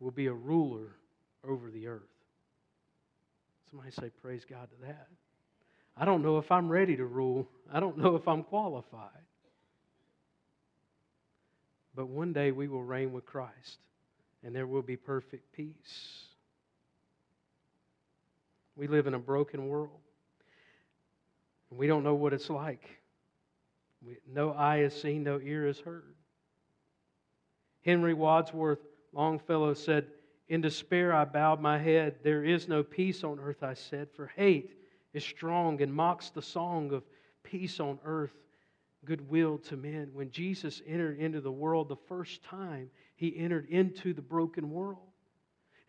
will 0.00 0.10
be 0.10 0.26
a 0.26 0.32
ruler 0.32 0.96
over 1.46 1.70
the 1.70 1.86
earth. 1.86 2.02
Somebody 3.70 3.90
say, 3.92 4.10
Praise 4.22 4.44
God 4.48 4.68
to 4.70 4.86
that. 4.86 5.06
I 5.96 6.04
don't 6.04 6.22
know 6.22 6.38
if 6.38 6.50
I'm 6.50 6.68
ready 6.68 6.96
to 6.96 7.06
rule, 7.06 7.48
I 7.72 7.80
don't 7.80 7.96
know 7.98 8.16
if 8.16 8.26
I'm 8.28 8.42
qualified. 8.42 9.10
But 11.96 12.08
one 12.08 12.34
day 12.34 12.52
we 12.52 12.68
will 12.68 12.82
reign 12.82 13.12
with 13.12 13.24
Christ, 13.24 13.78
and 14.44 14.54
there 14.54 14.66
will 14.66 14.82
be 14.82 14.96
perfect 14.96 15.50
peace. 15.52 16.26
We 18.76 18.86
live 18.86 19.06
in 19.06 19.14
a 19.14 19.18
broken 19.18 19.68
world, 19.68 19.98
and 21.70 21.78
we 21.78 21.86
don't 21.86 22.04
know 22.04 22.14
what 22.14 22.34
it's 22.34 22.50
like. 22.50 22.86
We, 24.06 24.18
no 24.30 24.52
eye 24.52 24.78
has 24.78 25.00
seen, 25.00 25.24
no 25.24 25.40
ear 25.40 25.66
has 25.66 25.80
heard. 25.80 26.14
Henry 27.80 28.12
Wadsworth 28.12 28.80
Longfellow 29.14 29.72
said, 29.72 30.06
In 30.48 30.60
despair 30.60 31.14
I 31.14 31.24
bowed 31.24 31.62
my 31.62 31.78
head. 31.78 32.16
There 32.22 32.44
is 32.44 32.68
no 32.68 32.82
peace 32.82 33.24
on 33.24 33.40
earth, 33.40 33.62
I 33.62 33.72
said, 33.72 34.08
for 34.14 34.26
hate 34.36 34.76
is 35.14 35.24
strong 35.24 35.80
and 35.80 35.94
mocks 35.94 36.28
the 36.28 36.42
song 36.42 36.92
of 36.92 37.02
peace 37.42 37.80
on 37.80 37.98
earth, 38.04 38.34
goodwill 39.06 39.56
to 39.58 39.76
men. 39.76 40.10
When 40.12 40.30
Jesus 40.30 40.82
entered 40.86 41.18
into 41.18 41.40
the 41.40 41.50
world 41.50 41.88
the 41.88 41.96
first 42.08 42.42
time, 42.42 42.90
he 43.14 43.34
entered 43.38 43.70
into 43.70 44.12
the 44.12 44.20
broken 44.20 44.70
world. 44.70 44.98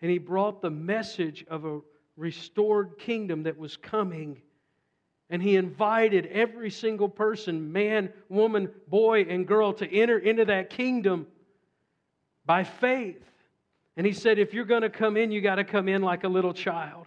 And 0.02 0.10
he 0.10 0.20
brought 0.20 0.62
the 0.62 0.70
message 0.70 1.44
of 1.50 1.66
a 1.66 1.82
restored 2.16 2.98
kingdom 2.98 3.44
that 3.44 3.58
was 3.58 3.76
coming. 3.76 4.42
And 5.30 5.44
he 5.44 5.58
invited 5.58 6.28
every 6.28 6.70
single 6.70 7.10
person, 7.10 7.74
man, 7.74 8.14
woman, 8.30 8.70
boy, 8.88 9.24
and 9.24 9.46
girl, 9.46 9.74
to 9.74 9.92
enter 9.92 10.18
into 10.18 10.46
that 10.46 10.70
kingdom. 10.70 11.28
by 12.48 12.64
faith. 12.64 13.22
And 13.98 14.08
he 14.08 14.14
said, 14.14 14.40
if 14.40 14.54
you're 14.54 14.66
going 14.66 14.82
to 14.82 14.90
come 14.90 15.18
in, 15.18 15.32
you 15.32 15.42
got 15.42 15.56
to 15.56 15.64
come 15.64 15.88
in 15.88 16.02
like 16.02 16.24
a 16.24 16.28
little 16.28 16.54
child. 16.54 17.06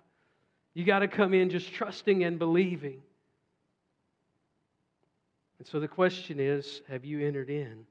You 0.75 0.85
got 0.85 1.01
to 1.01 1.09
come 1.09 1.35
in 1.35 1.51
just 1.51 1.73
trusting 1.73 2.23
and 2.23 2.39
believing. 2.39 3.03
And 5.61 5.69
so 5.69 5.79
the 5.79 5.87
question 5.87 6.41
is 6.41 6.81
have 6.89 7.05
you 7.05 7.21
entered 7.21 7.51
in? 7.51 7.85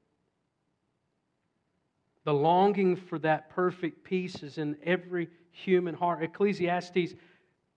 The 2.24 2.34
longing 2.34 2.96
for 2.96 3.16
that 3.20 3.48
perfect 3.48 4.02
peace 4.02 4.42
is 4.42 4.58
in 4.58 4.76
every 4.82 5.28
human 5.52 5.94
heart. 5.94 6.20
Ecclesiastes 6.20 7.14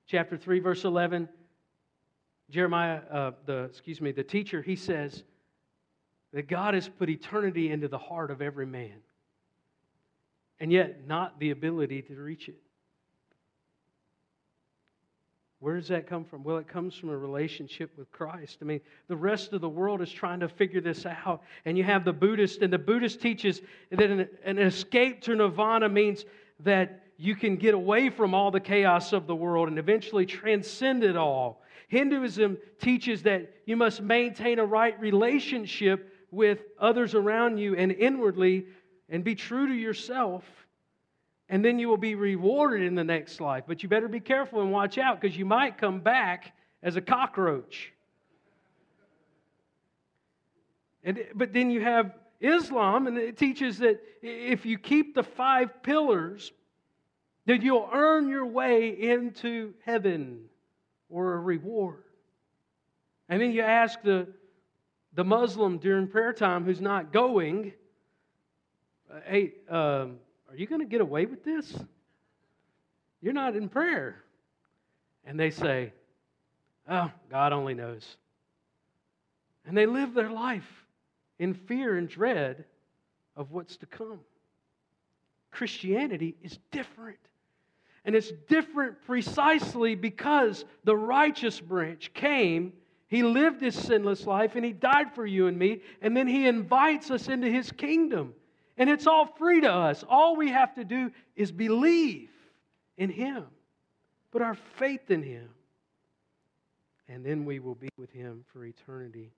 chapter 0.08 0.36
3, 0.36 0.60
verse 0.60 0.84
11. 0.84 1.30
Jeremiah, 2.50 3.02
uh, 3.12 3.32
the 3.46 3.66
excuse 3.66 4.02
me, 4.02 4.12
the 4.12 4.24
teacher, 4.24 4.64
he 4.64 4.76
says 4.76 5.24
that 6.34 6.48
God 6.48 6.74
has 6.74 6.90
put 6.90 7.08
eternity 7.08 7.70
into 7.70 7.88
the 7.88 8.00
heart 8.00 8.32
of 8.32 8.42
every 8.42 8.66
man, 8.66 8.98
and 10.60 10.72
yet 10.72 11.06
not 11.08 11.40
the 11.40 11.52
ability 11.52 12.02
to 12.02 12.16
reach 12.16 12.50
it. 12.50 12.63
Where 15.64 15.78
does 15.78 15.88
that 15.88 16.08
come 16.08 16.26
from? 16.26 16.44
Well, 16.44 16.58
it 16.58 16.68
comes 16.68 16.94
from 16.94 17.08
a 17.08 17.18
relationship 17.18 17.98
with 17.98 18.12
Christ. 18.12 18.58
I 18.62 18.66
mean, 18.66 18.82
the 19.08 19.16
rest 19.16 19.54
of 19.54 19.62
the 19.62 19.70
world 19.70 20.02
is 20.02 20.12
trying 20.12 20.42
to 20.42 20.50
figure 20.50 20.82
this 20.82 21.06
out. 21.06 21.42
And 21.64 21.78
you 21.78 21.86
have 21.86 22.04
the 22.04 22.12
Buddhist, 22.12 22.62
and 22.62 22.74
the 22.74 22.78
Buddhist 22.78 23.22
teaches 23.22 23.62
that 23.90 24.12
an, 24.12 24.28
an 24.44 24.60
escape 24.60 25.22
to 25.22 25.34
nirvana 25.34 25.88
means 25.88 26.26
that 26.60 27.06
you 27.16 27.34
can 27.34 27.56
get 27.56 27.74
away 27.74 28.10
from 28.10 28.34
all 28.34 28.52
the 28.52 28.60
chaos 28.60 29.14
of 29.14 29.26
the 29.26 29.36
world 29.38 29.70
and 29.70 29.80
eventually 29.80 30.26
transcend 30.26 31.02
it 31.02 31.16
all. 31.16 31.64
Hinduism 31.88 32.58
teaches 32.82 33.24
that 33.24 33.50
you 33.66 33.78
must 33.78 34.02
maintain 34.02 34.60
a 34.60 34.66
right 34.66 35.00
relationship 35.00 36.14
with 36.30 36.60
others 36.78 37.16
around 37.16 37.58
you 37.58 37.74
and 37.78 37.94
inwardly 37.94 38.66
and 39.08 39.24
be 39.24 39.34
true 39.34 39.68
to 39.68 39.74
yourself 39.74 40.44
and 41.54 41.64
then 41.64 41.78
you 41.78 41.88
will 41.88 41.98
be 41.98 42.16
rewarded 42.16 42.82
in 42.82 42.96
the 42.96 43.04
next 43.04 43.40
life. 43.40 43.66
But 43.68 43.84
you 43.84 43.88
better 43.88 44.08
be 44.08 44.20
careful 44.20 44.62
and 44.62 44.72
watch 44.72 44.98
out 44.98 45.22
because 45.22 45.38
you 45.38 45.46
might 45.46 45.78
come 45.78 46.00
back 46.00 46.52
as 46.82 46.96
a 46.96 47.02
cockroach. 47.02 47.94
And, 51.04 51.24
but 51.36 51.54
then 51.54 51.70
you 51.70 51.82
have 51.82 52.16
Islam, 52.42 53.06
and 53.06 53.20
it 53.20 53.38
teaches 53.38 53.78
that 53.78 54.02
if 54.24 54.66
you 54.66 54.80
keep 54.80 55.14
the 55.14 55.22
five 55.22 55.84
pillars, 55.84 56.52
that 57.46 57.62
you'll 57.62 57.88
earn 57.94 58.30
your 58.30 58.48
way 58.48 58.90
into 58.90 59.76
heaven 59.86 60.46
or 61.08 61.36
a 61.36 61.40
reward. 61.40 62.02
And 63.30 63.40
then 63.40 63.52
you 63.52 63.62
ask 63.62 64.02
the, 64.02 64.28
the 65.14 65.24
Muslim 65.24 65.78
during 65.78 66.08
prayer 66.08 66.34
time 66.34 66.66
who's 66.66 66.82
not 66.82 67.14
going, 67.14 67.74
hey, 69.28 69.54
um, 69.70 70.18
are 70.54 70.58
you 70.58 70.68
going 70.68 70.82
to 70.82 70.88
get 70.88 71.02
away 71.02 71.26
with 71.26 71.44
this? 71.44 71.74
You're 73.22 73.34
not 73.34 73.56
in 73.56 73.70
prayer. 73.70 74.24
And 75.26 75.40
they 75.40 75.50
say, 75.50 75.94
Oh, 76.88 77.10
God 77.30 77.54
only 77.54 77.74
knows. 77.74 78.18
And 79.66 79.76
they 79.76 79.86
live 79.86 80.14
their 80.14 80.30
life 80.30 80.68
in 81.40 81.54
fear 81.54 81.98
and 81.98 82.08
dread 82.08 82.66
of 83.36 83.52
what's 83.52 83.78
to 83.78 83.86
come. 83.86 84.20
Christianity 85.52 86.36
is 86.44 86.60
different. 86.72 87.20
And 88.06 88.16
it's 88.16 88.32
different 88.50 89.02
precisely 89.06 89.96
because 89.96 90.66
the 90.84 90.96
righteous 90.96 91.60
branch 91.60 92.12
came, 92.14 92.74
he 93.08 93.24
lived 93.24 93.62
his 93.62 93.76
sinless 93.76 94.28
life, 94.28 94.56
and 94.56 94.66
he 94.66 94.74
died 94.74 95.16
for 95.16 95.26
you 95.26 95.48
and 95.48 95.58
me, 95.58 95.82
and 96.02 96.18
then 96.18 96.28
he 96.28 96.48
invites 96.48 97.10
us 97.10 97.30
into 97.30 97.50
his 97.50 97.72
kingdom. 97.72 98.34
And 98.78 98.90
it's 98.90 99.08
all 99.08 99.26
free 99.26 99.62
to 99.62 99.72
us. 99.72 100.04
All 100.08 100.36
we 100.36 100.50
have 100.50 100.74
to 100.76 100.84
do 100.84 101.12
is 101.36 101.52
believe 101.52 102.30
in 102.98 103.10
Him, 103.10 103.46
put 104.32 104.42
our 104.42 104.56
faith 104.78 105.12
in 105.12 105.22
Him. 105.22 105.50
And 107.08 107.26
then 107.26 107.46
we 107.46 107.60
will 107.60 107.76
be 107.76 107.90
with 107.98 108.12
Him 108.12 108.44
for 108.52 108.66
eternity 108.66 109.32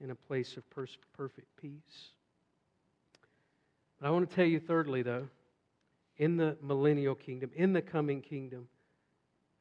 in 0.00 0.10
a 0.10 0.14
place 0.14 0.56
of 0.56 0.64
perfect 0.70 1.46
peace. 1.60 2.10
But 4.00 4.08
I 4.08 4.10
want 4.10 4.28
to 4.28 4.34
tell 4.34 4.44
you, 4.44 4.58
thirdly, 4.58 5.02
though, 5.02 5.28
in 6.18 6.36
the 6.36 6.56
millennial 6.60 7.14
kingdom, 7.14 7.50
in 7.54 7.72
the 7.72 7.82
coming 7.82 8.20
kingdom, 8.20 8.66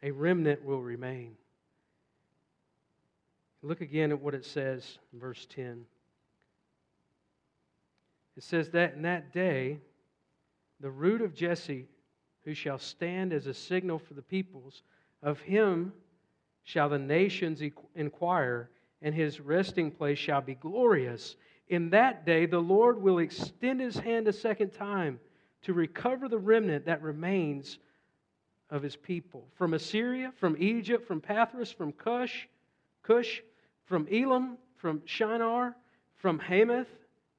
a 0.02 0.10
remnant 0.10 0.64
will 0.66 0.82
remain. 0.82 1.36
Look 3.62 3.82
again 3.82 4.12
at 4.12 4.20
what 4.20 4.34
it 4.34 4.46
says 4.46 4.98
in 5.14 5.20
verse 5.20 5.46
10. 5.54 5.86
It 8.38 8.44
says 8.44 8.70
that 8.72 8.94
in 8.94 9.02
that 9.04 9.34
day, 9.34 9.80
the 10.80 10.92
root 10.92 11.22
of 11.22 11.34
Jesse, 11.36 11.88
who 12.44 12.54
shall 12.54 12.78
stand 12.78 13.34
as 13.34 13.48
a 13.48 13.54
signal 13.54 14.00
for 14.00 14.14
the 14.14 14.22
peoples, 14.22 14.84
of 15.22 15.40
him 15.42 15.94
shall 16.64 16.90
the 16.90 17.00
nations 17.00 17.62
inquire, 17.96 18.70
and 19.02 19.14
his 19.14 19.40
resting 19.40 19.92
place 19.92 20.18
shall 20.18 20.42
be 20.42 20.56
glorious. 20.56 21.36
In 21.70 21.90
that 21.92 22.26
day, 22.26 22.46
the 22.46 22.60
Lord 22.60 23.02
will 23.02 23.20
extend 23.20 23.80
his 23.80 23.98
hand 23.98 24.28
a 24.28 24.34
second 24.34 24.72
time 24.72 25.20
to 25.64 25.74
recover 25.74 26.28
the 26.28 26.40
remnant 26.40 26.86
that 26.86 27.02
remains 27.02 27.78
of 28.70 28.82
his 28.82 28.96
people. 28.96 29.48
From 29.56 29.74
Assyria, 29.74 30.32
from 30.38 30.56
Egypt, 30.58 31.06
from 31.06 31.22
Pathros, 31.22 31.74
from 31.74 31.92
Cush, 31.92 32.48
Cush, 33.04 33.42
from 33.86 34.08
Elam, 34.12 34.58
from 34.78 35.02
Shinar, 35.06 35.76
from 36.16 36.40
Hamath, 36.40 36.88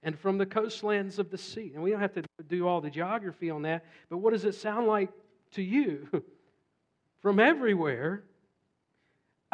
and 0.02 0.18
from 0.18 0.38
the 0.38 0.46
coastlands 0.46 1.18
of 1.18 1.30
the 1.30 1.38
sea. 1.38 1.72
And 1.74 1.82
we 1.82 1.90
don't 1.90 2.00
have 2.00 2.14
to 2.14 2.24
do 2.48 2.66
all 2.66 2.80
the 2.80 2.90
geography 2.90 3.50
on 3.50 3.62
that, 3.62 3.84
but 4.08 4.18
what 4.18 4.32
does 4.32 4.44
it 4.44 4.54
sound 4.54 4.86
like 4.86 5.10
to 5.52 5.62
you? 5.62 6.08
from 7.22 7.38
everywhere. 7.38 8.24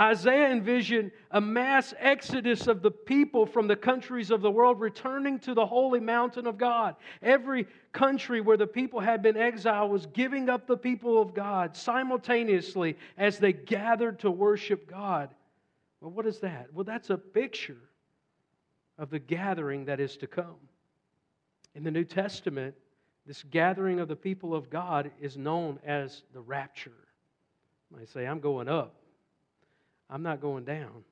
Isaiah 0.00 0.50
envisioned 0.50 1.10
a 1.32 1.40
mass 1.40 1.92
exodus 1.98 2.68
of 2.68 2.82
the 2.82 2.90
people 2.90 3.46
from 3.46 3.66
the 3.66 3.76
countries 3.76 4.30
of 4.30 4.42
the 4.42 4.50
world 4.50 4.80
returning 4.80 5.40
to 5.40 5.54
the 5.54 5.66
holy 5.66 5.98
mountain 5.98 6.46
of 6.46 6.56
God. 6.56 6.94
Every 7.20 7.66
country 7.92 8.40
where 8.40 8.56
the 8.56 8.66
people 8.66 9.00
had 9.00 9.22
been 9.22 9.36
exiled 9.36 9.90
was 9.90 10.06
giving 10.06 10.48
up 10.48 10.66
the 10.68 10.76
people 10.76 11.20
of 11.20 11.34
God 11.34 11.76
simultaneously 11.76 12.96
as 13.16 13.38
they 13.38 13.52
gathered 13.52 14.20
to 14.20 14.30
worship 14.30 14.88
God. 14.88 15.30
Well, 16.00 16.12
what 16.12 16.26
is 16.26 16.38
that? 16.40 16.68
Well, 16.72 16.84
that's 16.84 17.10
a 17.10 17.18
picture 17.18 17.87
of 18.98 19.10
the 19.10 19.18
gathering 19.18 19.84
that 19.86 20.00
is 20.00 20.16
to 20.18 20.26
come. 20.26 20.56
In 21.74 21.84
the 21.84 21.90
New 21.90 22.04
Testament, 22.04 22.74
this 23.26 23.44
gathering 23.50 24.00
of 24.00 24.08
the 24.08 24.16
people 24.16 24.54
of 24.54 24.70
God 24.70 25.10
is 25.20 25.36
known 25.36 25.78
as 25.86 26.22
the 26.32 26.40
rapture. 26.40 26.92
I 27.98 28.04
say, 28.04 28.26
I'm 28.26 28.40
going 28.40 28.68
up. 28.68 28.94
I'm 30.10 30.22
not 30.22 30.40
going 30.40 30.64
down. 30.64 31.04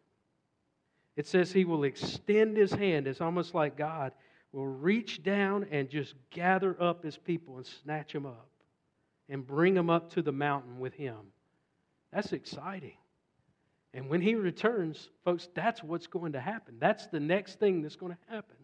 It 1.17 1.27
says 1.27 1.53
he 1.53 1.65
will 1.65 1.85
extend 1.85 2.57
his 2.57 2.73
hand. 2.73 3.07
It's 3.07 3.21
almost 3.21 3.55
like 3.55 3.77
God 3.77 4.13
will 4.53 4.67
reach 4.67 5.23
down 5.23 5.67
and 5.71 5.89
just 5.89 6.15
gather 6.31 6.77
up 6.81 7.05
his 7.05 7.17
people 7.17 7.57
and 7.57 7.67
snatch 7.67 8.13
them 8.13 8.27
up 8.27 8.49
and 9.29 9.47
bring 9.47 9.75
them 9.75 9.91
up 9.91 10.11
to 10.15 10.23
the 10.23 10.33
mountain 10.33 10.79
with 10.79 10.95
him. 10.95 11.17
That's 12.13 12.33
exciting. 12.33 12.97
And 13.97 14.11
when 14.11 14.21
he 14.21 14.35
returns, 14.35 15.09
folks, 15.25 15.49
that's 15.55 15.83
what's 15.83 16.07
going 16.07 16.33
to 16.33 16.41
happen. 16.41 16.75
That's 16.79 17.07
the 17.07 17.19
next 17.19 17.59
thing 17.59 17.81
that's 17.81 17.97
going 17.97 18.13
to 18.13 18.19
happen 18.35 18.57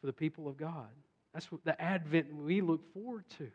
for 0.00 0.08
the 0.08 0.12
people 0.12 0.48
of 0.48 0.56
God. 0.56 0.88
That's 1.32 1.52
what 1.52 1.64
the 1.64 1.80
advent 1.80 2.34
we 2.34 2.60
look 2.60 2.92
forward 2.92 3.24
to. 3.38 3.46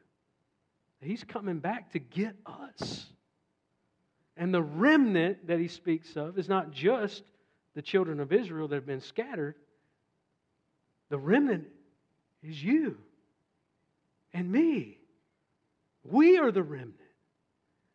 He's 1.01 1.25
coming 1.25 1.59
back 1.59 1.91
to 1.91 1.99
get 1.99 2.37
us. 2.45 3.07
And 4.37 4.53
the 4.53 4.61
remnant 4.61 5.47
that 5.47 5.59
he 5.59 5.67
speaks 5.67 6.15
of 6.15 6.39
is 6.39 6.47
not 6.47 6.71
just 6.71 7.23
the 7.75 7.81
children 7.81 8.21
of 8.21 8.31
Israel 8.31 8.69
that 8.69 8.75
have 8.75 8.85
been 8.85 9.01
scattered, 9.01 9.55
the 11.09 11.19
remnant 11.19 11.65
is 12.41 12.63
you 12.63 12.97
and 14.33 14.49
me. 14.49 14.97
We 16.05 16.37
are 16.37 16.53
the 16.53 16.63
remnant. 16.63 17.00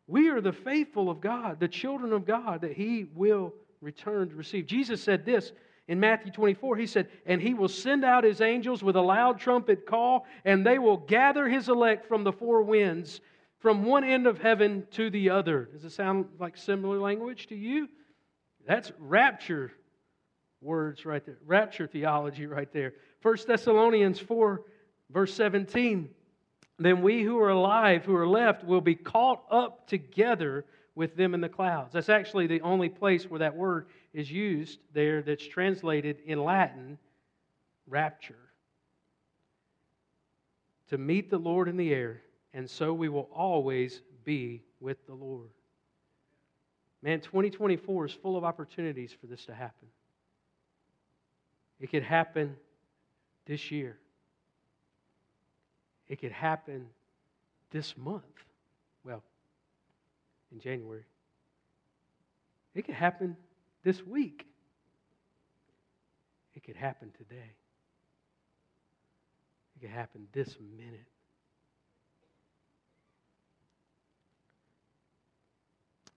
We 0.07 0.29
are 0.29 0.41
the 0.41 0.53
faithful 0.53 1.09
of 1.09 1.19
God, 1.19 1.59
the 1.59 1.67
children 1.67 2.13
of 2.13 2.25
God 2.25 2.61
that 2.61 2.73
He 2.73 3.07
will 3.13 3.53
return 3.81 4.29
to 4.29 4.35
receive. 4.35 4.65
Jesus 4.65 5.03
said 5.03 5.25
this 5.25 5.51
in 5.89 5.99
Matthew 5.99 6.31
24. 6.31 6.77
He 6.77 6.87
said, 6.87 7.09
And 7.25 7.41
He 7.41 7.53
will 7.53 7.67
send 7.67 8.05
out 8.05 8.23
His 8.23 8.39
angels 8.39 8.81
with 8.81 8.95
a 8.95 9.01
loud 9.01 9.39
trumpet 9.39 9.85
call, 9.85 10.25
and 10.45 10.65
they 10.65 10.79
will 10.79 10.97
gather 10.97 11.49
His 11.49 11.67
elect 11.67 12.07
from 12.07 12.23
the 12.23 12.31
four 12.31 12.63
winds, 12.63 13.19
from 13.59 13.83
one 13.83 14.05
end 14.05 14.27
of 14.27 14.39
heaven 14.39 14.87
to 14.91 15.09
the 15.09 15.29
other. 15.29 15.69
Does 15.73 15.83
it 15.83 15.91
sound 15.91 16.27
like 16.39 16.55
similar 16.55 16.99
language 16.99 17.47
to 17.47 17.55
you? 17.55 17.89
That's 18.65 18.91
rapture 18.99 19.73
words 20.61 21.05
right 21.05 21.25
there, 21.25 21.37
rapture 21.45 21.87
theology 21.87 22.45
right 22.45 22.71
there. 22.71 22.93
1 23.21 23.37
Thessalonians 23.45 24.19
4, 24.19 24.61
verse 25.11 25.33
17 25.33 26.09
then 26.79 27.01
we 27.01 27.23
who 27.23 27.39
are 27.39 27.49
alive, 27.49 28.05
who 28.05 28.15
are 28.15 28.27
left, 28.27 28.63
will 28.63 28.81
be 28.81 28.95
caught 28.95 29.43
up 29.49 29.87
together 29.87 30.65
with 30.95 31.15
them 31.15 31.33
in 31.33 31.41
the 31.41 31.49
clouds. 31.49 31.93
That's 31.93 32.09
actually 32.09 32.47
the 32.47 32.61
only 32.61 32.89
place 32.89 33.25
where 33.25 33.39
that 33.39 33.55
word 33.55 33.87
is 34.13 34.31
used 34.31 34.79
there 34.93 35.21
that's 35.21 35.47
translated 35.47 36.17
in 36.25 36.43
Latin 36.43 36.97
rapture. 37.87 38.35
to 40.89 40.97
meet 40.97 41.29
the 41.29 41.37
Lord 41.37 41.67
in 41.67 41.77
the 41.77 41.93
air, 41.93 42.21
and 42.53 42.69
so 42.69 42.93
we 42.93 43.09
will 43.09 43.29
always 43.33 44.01
be 44.23 44.63
with 44.79 45.05
the 45.05 45.13
Lord. 45.13 45.49
Man, 47.01 47.19
2024 47.19 48.05
is 48.05 48.13
full 48.13 48.37
of 48.37 48.43
opportunities 48.43 49.15
for 49.19 49.27
this 49.27 49.45
to 49.45 49.53
happen. 49.53 49.87
It 51.79 51.91
could 51.91 52.03
happen 52.03 52.55
this 53.45 53.69
year. 53.69 53.97
It 56.09 56.19
could 56.21 56.31
happen 56.31 56.87
this 57.71 57.97
month. 57.97 58.23
Well, 59.03 59.23
in 60.51 60.59
January. 60.59 61.03
It 62.73 62.85
could 62.85 62.95
happen 62.95 63.35
this 63.83 64.05
week. 64.05 64.45
It 66.55 66.63
could 66.63 66.75
happen 66.75 67.11
today. 67.17 67.51
It 69.75 69.81
could 69.81 69.89
happen 69.89 70.27
this 70.31 70.55
minute. 70.77 71.07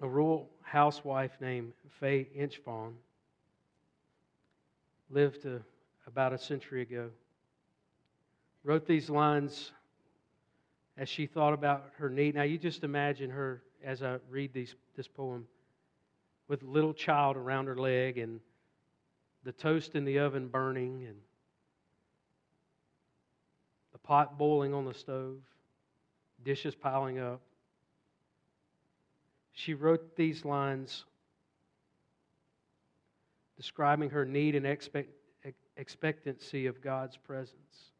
A 0.02 0.08
rural 0.08 0.48
housewife 0.62 1.32
named 1.40 1.72
Fay 1.98 2.28
Inchfawn 2.34 2.94
lived 5.10 5.44
uh, 5.44 5.58
about 6.06 6.32
a 6.32 6.38
century 6.38 6.82
ago. 6.82 7.10
Wrote 8.64 8.86
these 8.86 9.10
lines 9.10 9.72
as 11.00 11.08
she 11.08 11.26
thought 11.26 11.54
about 11.54 11.86
her 11.96 12.10
need. 12.10 12.34
Now, 12.34 12.42
you 12.42 12.58
just 12.58 12.84
imagine 12.84 13.30
her 13.30 13.62
as 13.82 14.02
I 14.02 14.18
read 14.28 14.52
these, 14.52 14.74
this 14.96 15.08
poem 15.08 15.46
with 16.46 16.62
a 16.62 16.66
little 16.66 16.92
child 16.92 17.38
around 17.38 17.66
her 17.66 17.76
leg 17.76 18.18
and 18.18 18.38
the 19.42 19.52
toast 19.52 19.94
in 19.94 20.04
the 20.04 20.18
oven 20.18 20.48
burning 20.48 21.06
and 21.08 21.16
the 23.92 23.98
pot 23.98 24.36
boiling 24.36 24.74
on 24.74 24.84
the 24.84 24.92
stove, 24.92 25.38
dishes 26.44 26.74
piling 26.74 27.18
up. 27.18 27.40
She 29.52 29.72
wrote 29.72 30.16
these 30.16 30.44
lines 30.44 31.06
describing 33.56 34.10
her 34.10 34.26
need 34.26 34.54
and 34.54 34.66
expect, 34.66 35.08
expectancy 35.78 36.66
of 36.66 36.82
God's 36.82 37.16
presence. 37.16 37.90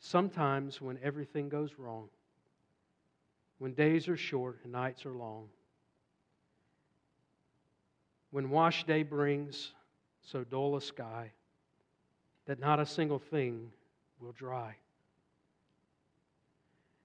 Sometimes, 0.00 0.80
when 0.80 0.98
everything 1.02 1.48
goes 1.48 1.74
wrong, 1.78 2.08
when 3.58 3.74
days 3.74 4.08
are 4.08 4.16
short 4.16 4.60
and 4.62 4.72
nights 4.72 5.04
are 5.04 5.14
long, 5.14 5.48
when 8.30 8.50
wash 8.50 8.84
day 8.84 9.02
brings 9.02 9.72
so 10.22 10.44
dull 10.44 10.76
a 10.76 10.80
sky 10.80 11.32
that 12.46 12.60
not 12.60 12.78
a 12.78 12.86
single 12.86 13.18
thing 13.18 13.72
will 14.20 14.32
dry. 14.32 14.76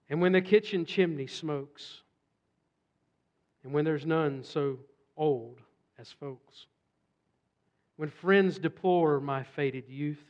And 0.10 0.22
when 0.22 0.32
the 0.32 0.42
kitchen 0.42 0.86
chimney 0.86 1.28
smokes, 1.28 2.02
and 3.64 3.74
when 3.74 3.86
there's 3.86 4.06
none 4.06 4.44
so 4.44 4.78
old 5.18 5.62
as 5.98 6.12
folks, 6.12 6.68
when 7.96 8.10
friends 8.10 8.60
deplore 8.60 9.20
my 9.20 9.44
faded 9.44 9.88
youth, 9.88 10.24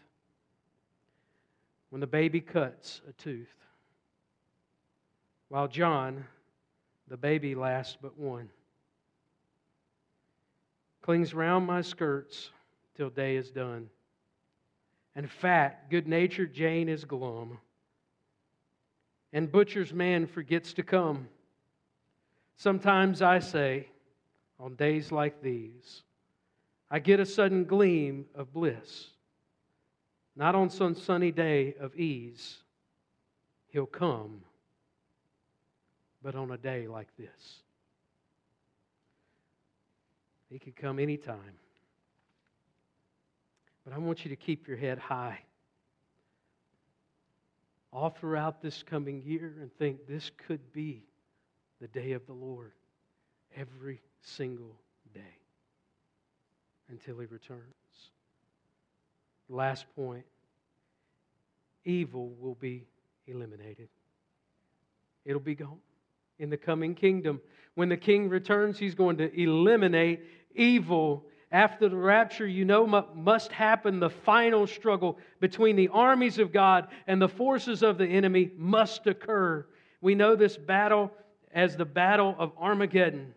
when 1.94 2.00
the 2.00 2.08
baby 2.08 2.42
cuts 2.42 3.02
a 3.08 3.14
tooth, 3.22 3.54
while 5.50 5.68
John, 5.68 6.26
the 7.08 7.18
baby 7.18 7.54
last 7.54 8.00
but 8.02 8.18
one, 8.18 8.50
clings 11.04 11.36
round 11.36 11.68
my 11.68 11.82
skirts 11.82 12.50
till 12.98 13.12
day 13.12 13.36
is 13.36 13.52
done. 13.52 13.92
And 15.16 15.30
fat, 15.30 15.88
good 15.92 16.08
natured 16.08 16.52
Jane 16.52 16.90
is 16.90 17.06
glum. 17.06 17.60
And 19.32 19.52
butcher's 19.52 19.94
man 19.94 20.26
forgets 20.26 20.74
to 20.74 20.82
come. 20.82 21.28
Sometimes 22.58 23.22
I 23.22 23.38
say, 23.38 23.88
on 24.60 24.74
days 24.74 25.12
like 25.12 25.44
these, 25.44 26.02
I 26.90 26.98
get 26.98 27.20
a 27.20 27.26
sudden 27.28 27.66
gleam 27.66 28.26
of 28.34 28.52
bliss. 28.52 29.12
Not 30.36 30.56
on 30.56 30.69
some 30.69 30.96
sunny 30.96 31.32
day 31.32 31.76
of 31.80 31.96
ease, 31.96 32.58
he'll 33.67 33.86
come, 33.86 34.41
but 36.24 36.36
on 36.36 36.52
a 36.52 36.58
day 36.58 36.88
like 36.88 37.15
this. 37.17 37.62
He 40.50 40.60
could 40.60 40.76
come 40.76 41.00
anytime. 41.00 41.58
But 43.84 43.93
I 43.93 43.98
want 43.98 44.24
you 44.24 44.30
to 44.30 44.36
keep 44.36 44.67
your 44.67 44.78
head 44.78 44.98
high 44.98 45.39
all 47.91 48.10
throughout 48.10 48.62
this 48.62 48.82
coming 48.82 49.22
year 49.22 49.54
and 49.62 49.72
think 49.78 50.08
this 50.08 50.32
could 50.48 50.74
be 50.74 51.04
the 51.80 51.88
day 51.88 52.13
of 52.13 52.26
the 52.26 52.34
Lord 52.34 52.72
every 53.56 54.02
single 54.22 54.80
day 55.13 55.38
until 56.89 57.19
He 57.19 57.26
returns. 57.26 57.83
Last 59.54 59.86
point 59.96 60.26
evil 61.86 62.34
will 62.39 62.56
be 62.56 62.88
eliminated, 63.28 63.88
it'll 65.26 65.39
be 65.39 65.54
gone 65.54 65.78
in 66.39 66.50
the 66.50 66.58
coming 66.58 66.96
kingdom. 66.96 67.39
When 67.76 67.88
the 67.88 67.98
king 67.98 68.30
returns, 68.30 68.80
he's 68.80 68.96
going 68.96 69.18
to 69.18 69.32
eliminate 69.39 70.22
evil. 70.56 71.26
After 71.52 71.88
the 71.88 71.96
rapture, 71.96 72.48
you 72.48 72.66
know, 72.66 72.88
must 73.13 73.52
happen 73.52 74.00
the 74.00 74.10
final 74.10 74.66
struggle 74.66 75.20
between 75.39 75.76
the 75.76 75.89
armies 75.89 76.39
of 76.39 76.52
God 76.52 76.88
and 77.06 77.22
the 77.22 77.30
forces 77.30 77.84
of 77.84 78.00
the 78.00 78.08
enemy 78.08 78.50
must 78.58 79.06
occur. 79.06 79.68
We 80.02 80.16
know 80.16 80.36
this 80.36 80.58
battle 80.58 81.12
as 81.54 81.78
the 81.78 81.86
Battle 81.86 82.36
of 82.39 82.54
Armageddon 82.58 83.36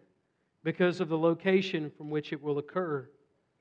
because 0.64 1.00
of 1.00 1.10
the 1.10 1.18
location 1.18 1.92
from 1.98 2.08
which 2.08 2.32
it 2.32 2.42
will 2.42 2.56
occur. 2.56 3.06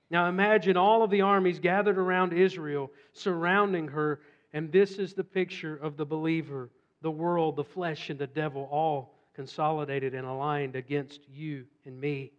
Now 0.10 0.28
imagine 0.28 0.78
all 0.78 1.04
of 1.04 1.10
the 1.10 1.22
armies 1.22 1.60
gathered 1.60 1.98
around 1.98 2.34
Israel, 2.34 2.92
surrounding 3.14 3.88
her, 3.90 4.22
and 4.54 4.72
this 4.72 4.98
is 4.98 5.14
the 5.14 5.24
picture 5.24 5.76
of 5.76 5.98
the 5.98 6.06
believer, 6.06 6.70
the 7.02 7.12
world, 7.12 7.56
the 7.56 7.64
flesh, 7.64 8.10
and 8.10 8.20
the 8.20 8.28
devil 8.28 8.68
all 8.72 9.16
consolidated 9.34 10.14
and 10.14 10.26
aligned 10.26 10.76
against 10.76 11.28
you 11.28 11.66
and 11.86 12.00
me. 12.00 12.32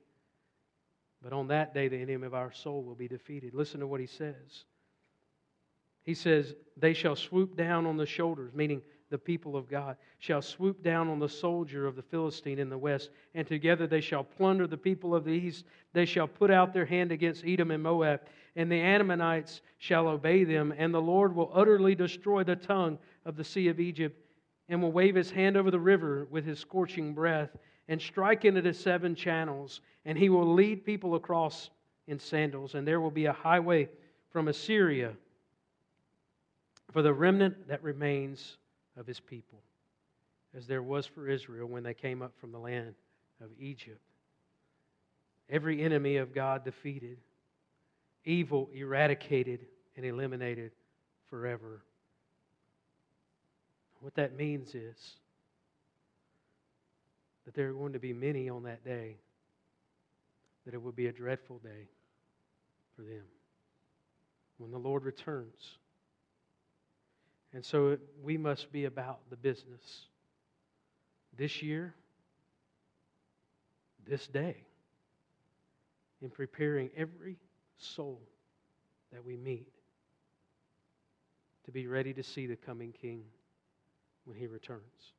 But 1.23 1.33
on 1.33 1.49
that 1.49 1.75
day, 1.75 1.89
the 1.89 1.99
enemy 1.99 2.27
of 2.27 2.35
our 2.35 2.53
soul 2.53 2.83
will 2.83 2.95
be 2.95 3.09
defeated. 3.09 3.53
Listen 3.53 3.81
to 3.81 3.87
what 3.87 4.01
he 4.01 4.07
says. 4.07 4.65
He 6.07 6.15
says, 6.15 6.55
They 6.77 6.95
shall 6.95 7.17
swoop 7.17 7.57
down 7.57 7.85
on 7.85 7.97
the 7.97 8.07
shoulders, 8.07 8.55
meaning 8.55 8.81
the 9.11 9.19
people 9.19 9.57
of 9.57 9.69
God, 9.69 9.97
shall 10.19 10.41
swoop 10.41 10.83
down 10.83 11.09
on 11.09 11.19
the 11.19 11.29
soldier 11.29 11.87
of 11.87 11.97
the 11.97 12.03
Philistine 12.03 12.61
in 12.61 12.71
the 12.71 12.79
west, 12.79 13.11
and 13.35 13.47
together 13.47 13.87
they 13.87 14.01
shall 14.01 14.25
plunder 14.25 14.67
the 14.67 14.77
people 14.77 15.15
of 15.15 15.25
the 15.25 15.33
east. 15.33 15.65
They 15.93 16.05
shall 16.05 16.29
put 16.29 16.51
out 16.51 16.73
their 16.73 16.87
hand 16.87 17.11
against 17.13 17.45
Edom 17.45 17.73
and 17.73 17.83
Moab, 17.83 18.21
and 18.55 18.71
the 18.71 18.81
Ammonites 18.81 19.63
shall 19.79 20.09
obey 20.09 20.45
them, 20.45 20.73
and 20.77 20.95
the 20.95 21.01
Lord 21.01 21.35
will 21.35 21.51
utterly 21.53 21.95
destroy 21.95 22.45
the 22.45 22.57
tongue 22.57 22.99
of 23.25 23.37
the 23.37 23.45
sea 23.45 23.69
of 23.69 23.81
Egypt 23.81 24.21
and 24.69 24.83
will 24.83 24.93
wave 24.93 25.15
his 25.15 25.31
hand 25.31 25.57
over 25.57 25.71
the 25.71 25.79
river 25.79 26.27
with 26.31 26.45
his 26.45 26.59
scorching 26.59 27.15
breath 27.15 27.51
and 27.89 28.01
strike 28.01 28.45
into 28.45 28.63
the 28.63 28.73
seven 28.73 29.15
channels, 29.15 29.81
and 30.05 30.17
he 30.19 30.29
will 30.29 30.55
lead 30.55 30.85
people 30.85 31.15
across 31.15 31.71
in 32.07 32.19
sandals, 32.19 32.75
and 32.75 32.87
there 32.87 33.01
will 33.01 33.11
be 33.11 33.27
a 33.27 33.33
highway 33.33 33.89
from 34.31 34.49
Assyria 34.49 35.13
for 36.93 37.03
the 37.03 37.13
remnant 37.13 37.69
that 37.69 37.83
remains 37.83 38.57
of 38.97 39.07
his 39.07 39.21
people, 39.21 39.61
as 40.57 40.67
there 40.67 40.83
was 40.83 41.07
for 41.07 41.29
Israel 41.29 41.69
when 41.69 41.83
they 41.83 41.95
came 41.95 42.23
up 42.23 42.33
from 42.41 42.53
the 42.53 42.59
land 42.59 42.95
of 43.43 43.49
Egypt. 43.59 44.01
Every 45.49 45.83
enemy 45.83 46.17
of 46.17 46.35
God 46.35 46.65
defeated, 46.65 47.19
evil 48.25 48.69
eradicated 48.75 49.67
and 49.97 50.05
eliminated 50.05 50.73
forever. 51.29 51.83
What 54.01 54.15
that 54.15 54.37
means 54.37 54.75
is 54.75 55.17
that 57.45 57.55
there 57.55 57.69
are 57.69 57.73
going 57.73 57.93
to 57.93 57.99
be 57.99 58.13
many 58.13 58.49
on 58.49 58.65
that 58.65 58.85
day 58.85 59.17
that 60.65 60.75
it 60.75 60.83
will 60.83 60.93
be 60.93 61.07
a 61.07 61.13
dreadful 61.13 61.59
day 61.59 61.89
for 62.95 63.03
them 63.03 63.23
when 64.59 64.71
the 64.71 64.79
Lord 64.79 65.05
returns. 65.05 65.79
And 67.57 67.65
so 67.65 67.97
we 68.23 68.37
must 68.37 68.71
be 68.71 68.85
about 68.85 69.21
the 69.31 69.37
business 69.37 69.81
this 71.39 71.63
year, 71.63 71.95
this 74.07 74.27
day, 74.27 74.57
in 76.21 76.29
preparing 76.29 76.91
every 76.95 77.39
soul 77.79 78.21
that 79.11 79.25
we 79.25 79.39
meet 79.39 79.73
to 81.65 81.73
be 81.73 81.87
ready 81.87 82.13
to 82.13 82.23
see 82.23 82.47
the 82.47 82.57
coming 82.57 82.93
King 82.93 83.23
when 84.27 84.37
he 84.37 84.47
returns. 84.47 85.15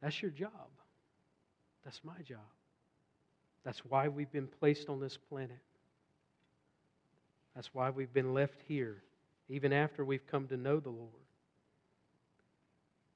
That's 0.00 0.22
your 0.22 0.30
job. 0.30 0.70
That's 1.84 2.04
my 2.04 2.22
job. 2.22 2.38
That's 3.64 3.84
why 3.84 4.06
we've 4.06 4.30
been 4.30 4.46
placed 4.46 4.88
on 4.88 5.00
this 5.00 5.16
planet. 5.16 5.58
That's 7.56 7.74
why 7.74 7.90
we've 7.90 8.12
been 8.14 8.32
left 8.32 8.62
here 8.68 9.02
even 9.48 9.72
after 9.72 10.04
we've 10.04 10.26
come 10.26 10.46
to 10.48 10.56
know 10.56 10.80
the 10.80 10.90
Lord. 10.90 11.10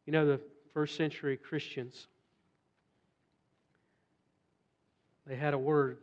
You 0.04 0.12
know, 0.12 0.26
the 0.26 0.40
first 0.72 0.96
century 0.96 1.36
Christians, 1.36 2.06
they 5.26 5.36
had 5.36 5.54
a 5.54 5.58
word 5.58 5.98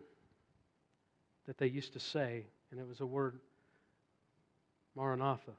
that 1.46 1.58
they 1.58 1.68
used 1.68 1.94
to 1.94 2.00
say, 2.00 2.46
and 2.72 2.80
it 2.80 2.88
was 2.88 3.02
a 3.02 3.06
word, 3.06 3.40
Maranatha. 4.96 5.52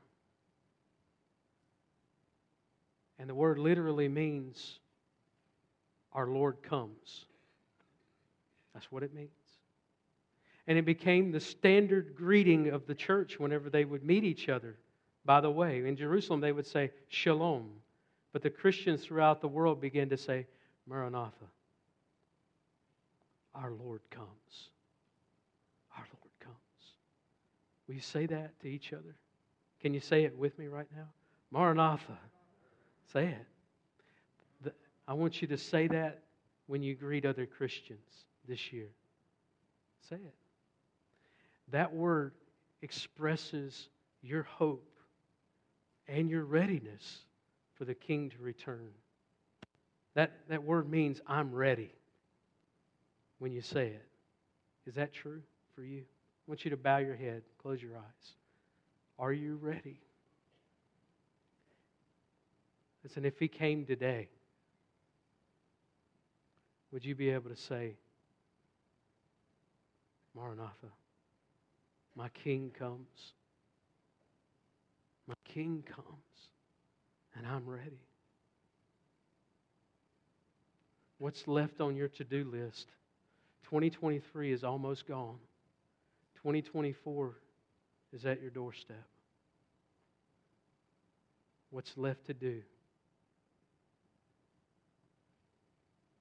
And 3.18 3.28
the 3.30 3.34
word 3.34 3.58
literally 3.58 4.08
means 4.08 4.80
our 6.12 6.26
Lord 6.26 6.62
comes. 6.62 7.26
That's 8.72 8.90
what 8.90 9.02
it 9.02 9.14
means. 9.14 9.30
And 10.66 10.78
it 10.78 10.84
became 10.84 11.30
the 11.30 11.40
standard 11.40 12.14
greeting 12.16 12.70
of 12.70 12.86
the 12.86 12.94
church 12.94 13.38
whenever 13.38 13.68
they 13.68 13.84
would 13.84 14.04
meet 14.04 14.24
each 14.24 14.48
other. 14.48 14.76
By 15.24 15.40
the 15.40 15.50
way, 15.50 15.86
in 15.86 15.96
Jerusalem 15.96 16.40
they 16.40 16.52
would 16.52 16.66
say 16.66 16.90
shalom, 17.08 17.70
but 18.32 18.42
the 18.42 18.50
Christians 18.50 19.04
throughout 19.04 19.40
the 19.40 19.48
world 19.48 19.80
began 19.80 20.08
to 20.10 20.16
say 20.16 20.46
Maranatha. 20.86 21.46
Our 23.54 23.70
Lord 23.70 24.00
comes. 24.10 24.28
Our 25.96 26.04
Lord 26.12 26.32
comes. 26.40 26.56
Will 27.86 27.94
you 27.94 28.00
say 28.00 28.26
that 28.26 28.58
to 28.60 28.68
each 28.68 28.92
other? 28.92 29.16
Can 29.80 29.94
you 29.94 30.00
say 30.00 30.24
it 30.24 30.36
with 30.36 30.58
me 30.58 30.66
right 30.66 30.88
now? 30.96 31.06
Maranatha. 31.50 32.18
Say 33.12 33.26
it. 33.26 33.46
I 35.06 35.12
want 35.12 35.42
you 35.42 35.48
to 35.48 35.58
say 35.58 35.86
that 35.88 36.22
when 36.66 36.82
you 36.82 36.94
greet 36.94 37.26
other 37.26 37.46
Christians 37.46 38.26
this 38.48 38.72
year. 38.72 38.88
Say 40.08 40.16
it. 40.16 40.34
That 41.70 41.92
word 41.94 42.32
expresses 42.82 43.88
your 44.22 44.42
hope 44.42 44.88
and 46.06 46.28
your 46.28 46.44
readiness 46.44 47.20
for 47.74 47.84
the 47.84 47.94
king 47.94 48.30
to 48.30 48.38
return. 48.38 48.90
That, 50.14 50.32
that 50.48 50.62
word 50.62 50.88
means 50.88 51.20
I'm 51.26 51.52
ready 51.52 51.92
when 53.38 53.52
you 53.52 53.62
say 53.62 53.88
it. 53.88 54.06
Is 54.86 54.94
that 54.94 55.12
true 55.12 55.42
for 55.74 55.82
you? 55.82 56.00
I 56.00 56.50
want 56.50 56.64
you 56.64 56.70
to 56.70 56.76
bow 56.76 56.98
your 56.98 57.16
head, 57.16 57.42
close 57.58 57.82
your 57.82 57.96
eyes. 57.96 58.34
Are 59.18 59.32
you 59.32 59.58
ready? 59.60 60.00
Listen, 63.02 63.24
if 63.24 63.38
he 63.38 63.48
came 63.48 63.84
today, 63.84 64.28
would 66.92 67.04
you 67.04 67.14
be 67.14 67.30
able 67.30 67.50
to 67.50 67.56
say, 67.56 67.96
Maranatha, 70.34 70.88
my 72.16 72.28
king 72.30 72.70
comes? 72.78 73.32
My 75.26 75.34
king 75.44 75.84
comes, 75.86 76.50
and 77.36 77.46
I'm 77.46 77.66
ready. 77.66 78.00
What's 81.18 81.46
left 81.48 81.80
on 81.80 81.96
your 81.96 82.08
to 82.08 82.24
do 82.24 82.44
list? 82.44 82.88
2023 83.64 84.52
is 84.52 84.64
almost 84.64 85.06
gone. 85.08 85.38
2024 86.36 87.34
is 88.12 88.26
at 88.26 88.42
your 88.42 88.50
doorstep. 88.50 89.06
What's 91.70 91.96
left 91.96 92.26
to 92.26 92.34
do? 92.34 92.60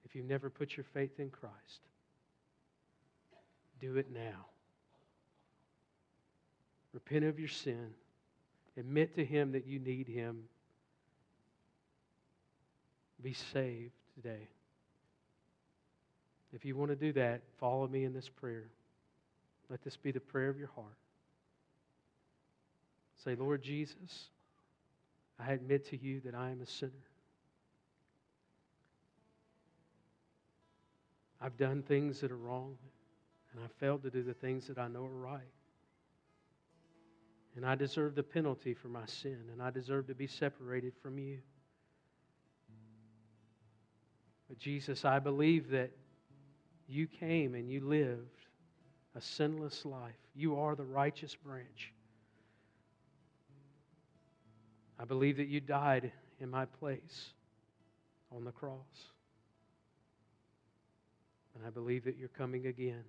If 0.06 0.16
you've 0.16 0.26
never 0.26 0.50
put 0.50 0.78
your 0.78 0.86
faith 0.94 1.20
in 1.20 1.30
Christ, 1.30 1.82
do 3.82 3.98
it 3.98 4.08
now. 4.14 4.46
Repent 6.94 7.26
of 7.26 7.40
your 7.40 7.48
sin. 7.48 7.90
Admit 8.78 9.16
to 9.16 9.26
Him 9.26 9.52
that 9.54 9.66
you 9.66 9.80
need 9.80 10.08
Him. 10.08 10.44
Be 13.22 13.34
saved 13.34 13.94
today. 14.16 14.48
If 16.54 16.66
you 16.66 16.76
want 16.76 16.92
to 16.92 16.96
do 16.96 17.14
that, 17.14 17.42
follow 17.60 17.88
me 17.88 18.04
in 18.04 18.14
this 18.14 18.30
prayer. 18.30 18.70
Let 19.70 19.84
this 19.84 19.98
be 19.98 20.12
the 20.12 20.20
prayer 20.20 20.50
of 20.50 20.60
your 20.60 20.70
heart. 20.76 20.98
Say, 23.24 23.36
Lord 23.36 23.64
Jesus, 23.64 24.30
I 25.40 25.54
admit 25.54 25.90
to 25.90 25.98
you 25.98 26.22
that 26.26 26.36
I 26.36 26.52
am 26.52 26.62
a 26.62 26.68
sinner. 26.68 26.92
I've 31.42 31.58
done 31.58 31.82
things 31.82 32.22
that 32.22 32.32
are 32.32 32.38
wrong, 32.38 32.76
and 33.52 33.64
I 33.64 33.68
failed 33.80 34.04
to 34.04 34.10
do 34.10 34.24
the 34.24 34.34
things 34.34 34.68
that 34.68 34.78
I 34.78 34.88
know 34.88 35.06
are 35.06 35.10
right. 35.10 35.42
And 37.56 37.66
I 37.66 37.76
deserve 37.76 38.16
the 38.16 38.24
penalty 38.24 38.74
for 38.74 38.88
my 38.88 39.06
sin, 39.06 39.38
and 39.52 39.62
I 39.62 39.70
deserve 39.70 40.08
to 40.08 40.16
be 40.16 40.28
separated 40.28 40.94
from 41.02 41.20
you. 41.20 41.40
But 44.50 44.58
Jesus, 44.58 45.06
I 45.06 45.20
believe 45.20 45.70
that 45.70 45.92
you 46.88 47.08
came 47.08 47.56
and 47.56 47.70
you 47.70 47.82
lived 47.82 48.40
a 49.16 49.22
sinless 49.22 49.86
life. 49.86 50.16
You 50.36 50.60
are 50.60 50.76
the 50.76 50.84
righteous 50.84 51.36
branch. 51.36 51.94
I 55.00 55.06
believe 55.06 55.38
that 55.38 55.48
you 55.48 55.60
died 55.60 56.12
in 56.40 56.50
my 56.50 56.66
place 56.66 57.30
on 58.36 58.44
the 58.44 58.52
cross. 58.52 59.10
And 61.56 61.66
I 61.66 61.70
believe 61.70 62.04
that 62.06 62.18
you're 62.18 62.30
coming 62.30 62.68
again. 62.68 63.04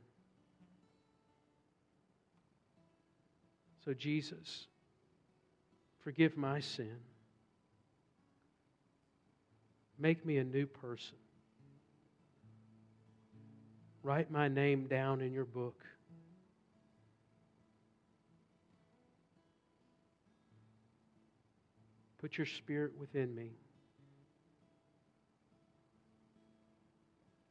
So, 3.84 3.92
Jesus, 3.92 4.66
forgive 6.00 6.36
my 6.36 6.60
sin. 6.60 6.96
Make 9.98 10.24
me 10.24 10.38
a 10.38 10.44
new 10.44 10.66
person. 10.66 11.16
Write 14.02 14.30
my 14.30 14.48
name 14.48 14.86
down 14.86 15.20
in 15.20 15.32
your 15.32 15.44
book. 15.44 15.84
Put 22.18 22.38
your 22.38 22.46
spirit 22.46 22.92
within 22.98 23.34
me. 23.34 23.50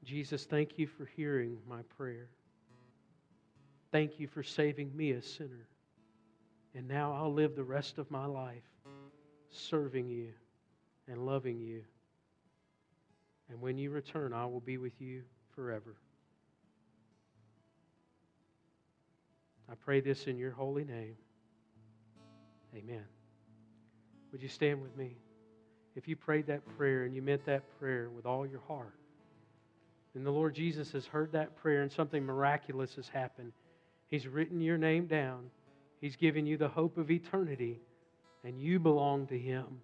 Jesus, 0.03 0.45
thank 0.45 0.79
you 0.79 0.88
for 0.88 1.05
hearing 1.05 1.57
my 1.69 1.81
prayer. 1.97 2.27
Thank 3.91 4.19
you 4.19 4.27
for 4.27 4.41
saving 4.41 4.95
me, 4.97 5.11
a 5.11 5.21
sinner. 5.21 5.67
And 6.76 6.88
now 6.88 7.13
I'll 7.13 7.34
live 7.34 7.55
the 7.55 7.63
rest 7.63 7.97
of 7.97 8.09
my 8.09 8.26
life 8.26 8.63
serving 9.49 10.09
you 10.09 10.30
and 11.07 11.26
loving 11.26 11.59
you. 11.59 11.82
And 13.49 13.61
when 13.61 13.78
you 13.78 13.91
return, 13.91 14.34
I 14.34 14.45
will 14.45 14.61
be 14.61 14.78
with 14.78 14.99
you 14.99 15.21
forever. 15.55 15.95
I 19.71 19.76
pray 19.76 20.01
this 20.01 20.26
in 20.26 20.38
your 20.38 20.51
holy 20.51 20.84
name. 20.84 21.15
Amen. 22.76 23.03
Would 24.32 24.41
you 24.41 24.49
stand 24.49 24.82
with 24.82 24.95
me? 24.97 25.17
If 25.95 26.07
you 26.07 26.15
prayed 26.15 26.47
that 26.47 26.65
prayer 26.78 27.03
and 27.03 27.15
you 27.15 27.21
meant 27.21 27.45
that 27.45 27.63
prayer 27.80 28.09
with 28.09 28.26
all 28.26 28.47
your 28.47 28.61
heart, 28.67 28.95
then 30.13 30.24
the 30.24 30.32
Lord 30.32 30.55
Jesus 30.55 30.91
has 30.91 31.05
heard 31.05 31.32
that 31.32 31.55
prayer 31.55 31.82
and 31.82 31.91
something 31.91 32.24
miraculous 32.24 32.95
has 32.95 33.07
happened. 33.07 33.51
He's 34.07 34.28
written 34.28 34.61
your 34.61 34.78
name 34.78 35.05
down, 35.05 35.49
He's 36.04 36.18
given 36.18 36.45
you 36.45 36.58
the 36.58 36.68
hope 36.68 36.97
of 36.97 37.10
eternity, 37.10 37.80
and 38.43 38.60
you 38.60 38.78
belong 38.78 39.26
to 39.28 39.39
Him, 39.39 39.80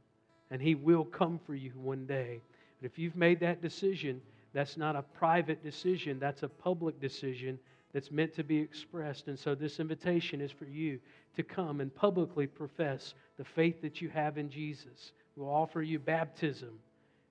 and 0.51 0.61
He 0.61 0.75
will 0.75 1.05
come 1.05 1.39
for 1.45 1.55
you 1.55 1.71
one 1.75 2.05
day. 2.05 2.41
But 2.77 2.91
if 2.91 2.99
you've 2.99 3.15
made 3.15 3.39
that 3.39 3.61
decision, 3.61 4.19
that's 4.51 4.75
not 4.75 4.97
a 4.97 5.01
private 5.01 5.63
decision, 5.63 6.19
that's 6.19 6.43
a 6.43 6.49
public 6.49 6.99
decision 6.99 7.57
that's 7.93 8.11
meant 8.11 8.33
to 8.33 8.43
be 8.43 8.57
expressed. 8.57 9.29
And 9.29 9.39
so 9.39 9.55
this 9.55 9.79
invitation 9.79 10.41
is 10.41 10.51
for 10.51 10.65
you 10.65 10.99
to 11.37 11.43
come 11.43 11.79
and 11.79 11.95
publicly 11.95 12.47
profess 12.47 13.13
the 13.37 13.45
faith 13.45 13.81
that 13.81 14.01
you 14.01 14.09
have 14.09 14.37
in 14.37 14.49
Jesus. 14.49 15.13
We'll 15.37 15.47
offer 15.47 15.81
you 15.81 15.99
baptism. 15.99 16.79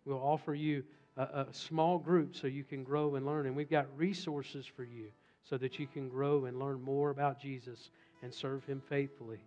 We'll 0.06 0.16
offer 0.16 0.54
you 0.54 0.82
a, 1.18 1.22
a, 1.22 1.46
small 1.50 1.98
group 1.98 2.34
so 2.34 2.46
you 2.46 2.64
can 2.64 2.84
grow 2.84 3.16
and 3.16 3.26
learn. 3.26 3.44
And 3.44 3.54
we've 3.54 3.68
got 3.68 3.86
resources 3.98 4.64
for 4.64 4.84
you 4.84 5.08
so 5.44 5.58
that 5.58 5.78
you 5.78 5.86
can 5.86 6.08
grow 6.08 6.46
and 6.46 6.58
learn 6.58 6.80
more 6.80 7.10
about 7.10 7.38
Jesus 7.38 7.90
and 8.22 8.32
serve 8.32 8.64
Him 8.64 8.82
faithfully. 8.88 9.40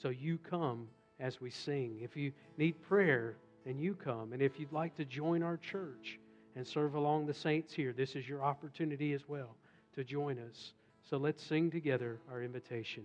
So 0.00 0.10
you 0.10 0.38
come 0.38 0.88
as 1.20 1.40
we 1.40 1.50
sing. 1.50 1.98
If 2.02 2.16
you 2.16 2.32
need 2.56 2.80
prayer, 2.82 3.36
then 3.64 3.78
you 3.78 3.94
come. 3.94 4.32
And 4.32 4.42
if 4.42 4.58
you'd 4.58 4.72
like 4.72 4.96
to 4.96 5.04
join 5.04 5.42
our 5.42 5.56
church 5.56 6.18
and 6.56 6.66
serve 6.66 6.94
along 6.94 7.26
the 7.26 7.34
saints 7.34 7.74
here, 7.74 7.92
this 7.92 8.16
is 8.16 8.28
your 8.28 8.42
opportunity 8.42 9.12
as 9.12 9.28
well 9.28 9.56
to 9.94 10.04
join 10.04 10.38
us. 10.38 10.72
So 11.08 11.16
let's 11.16 11.42
sing 11.42 11.70
together 11.70 12.18
our 12.30 12.42
invitation. 12.42 13.04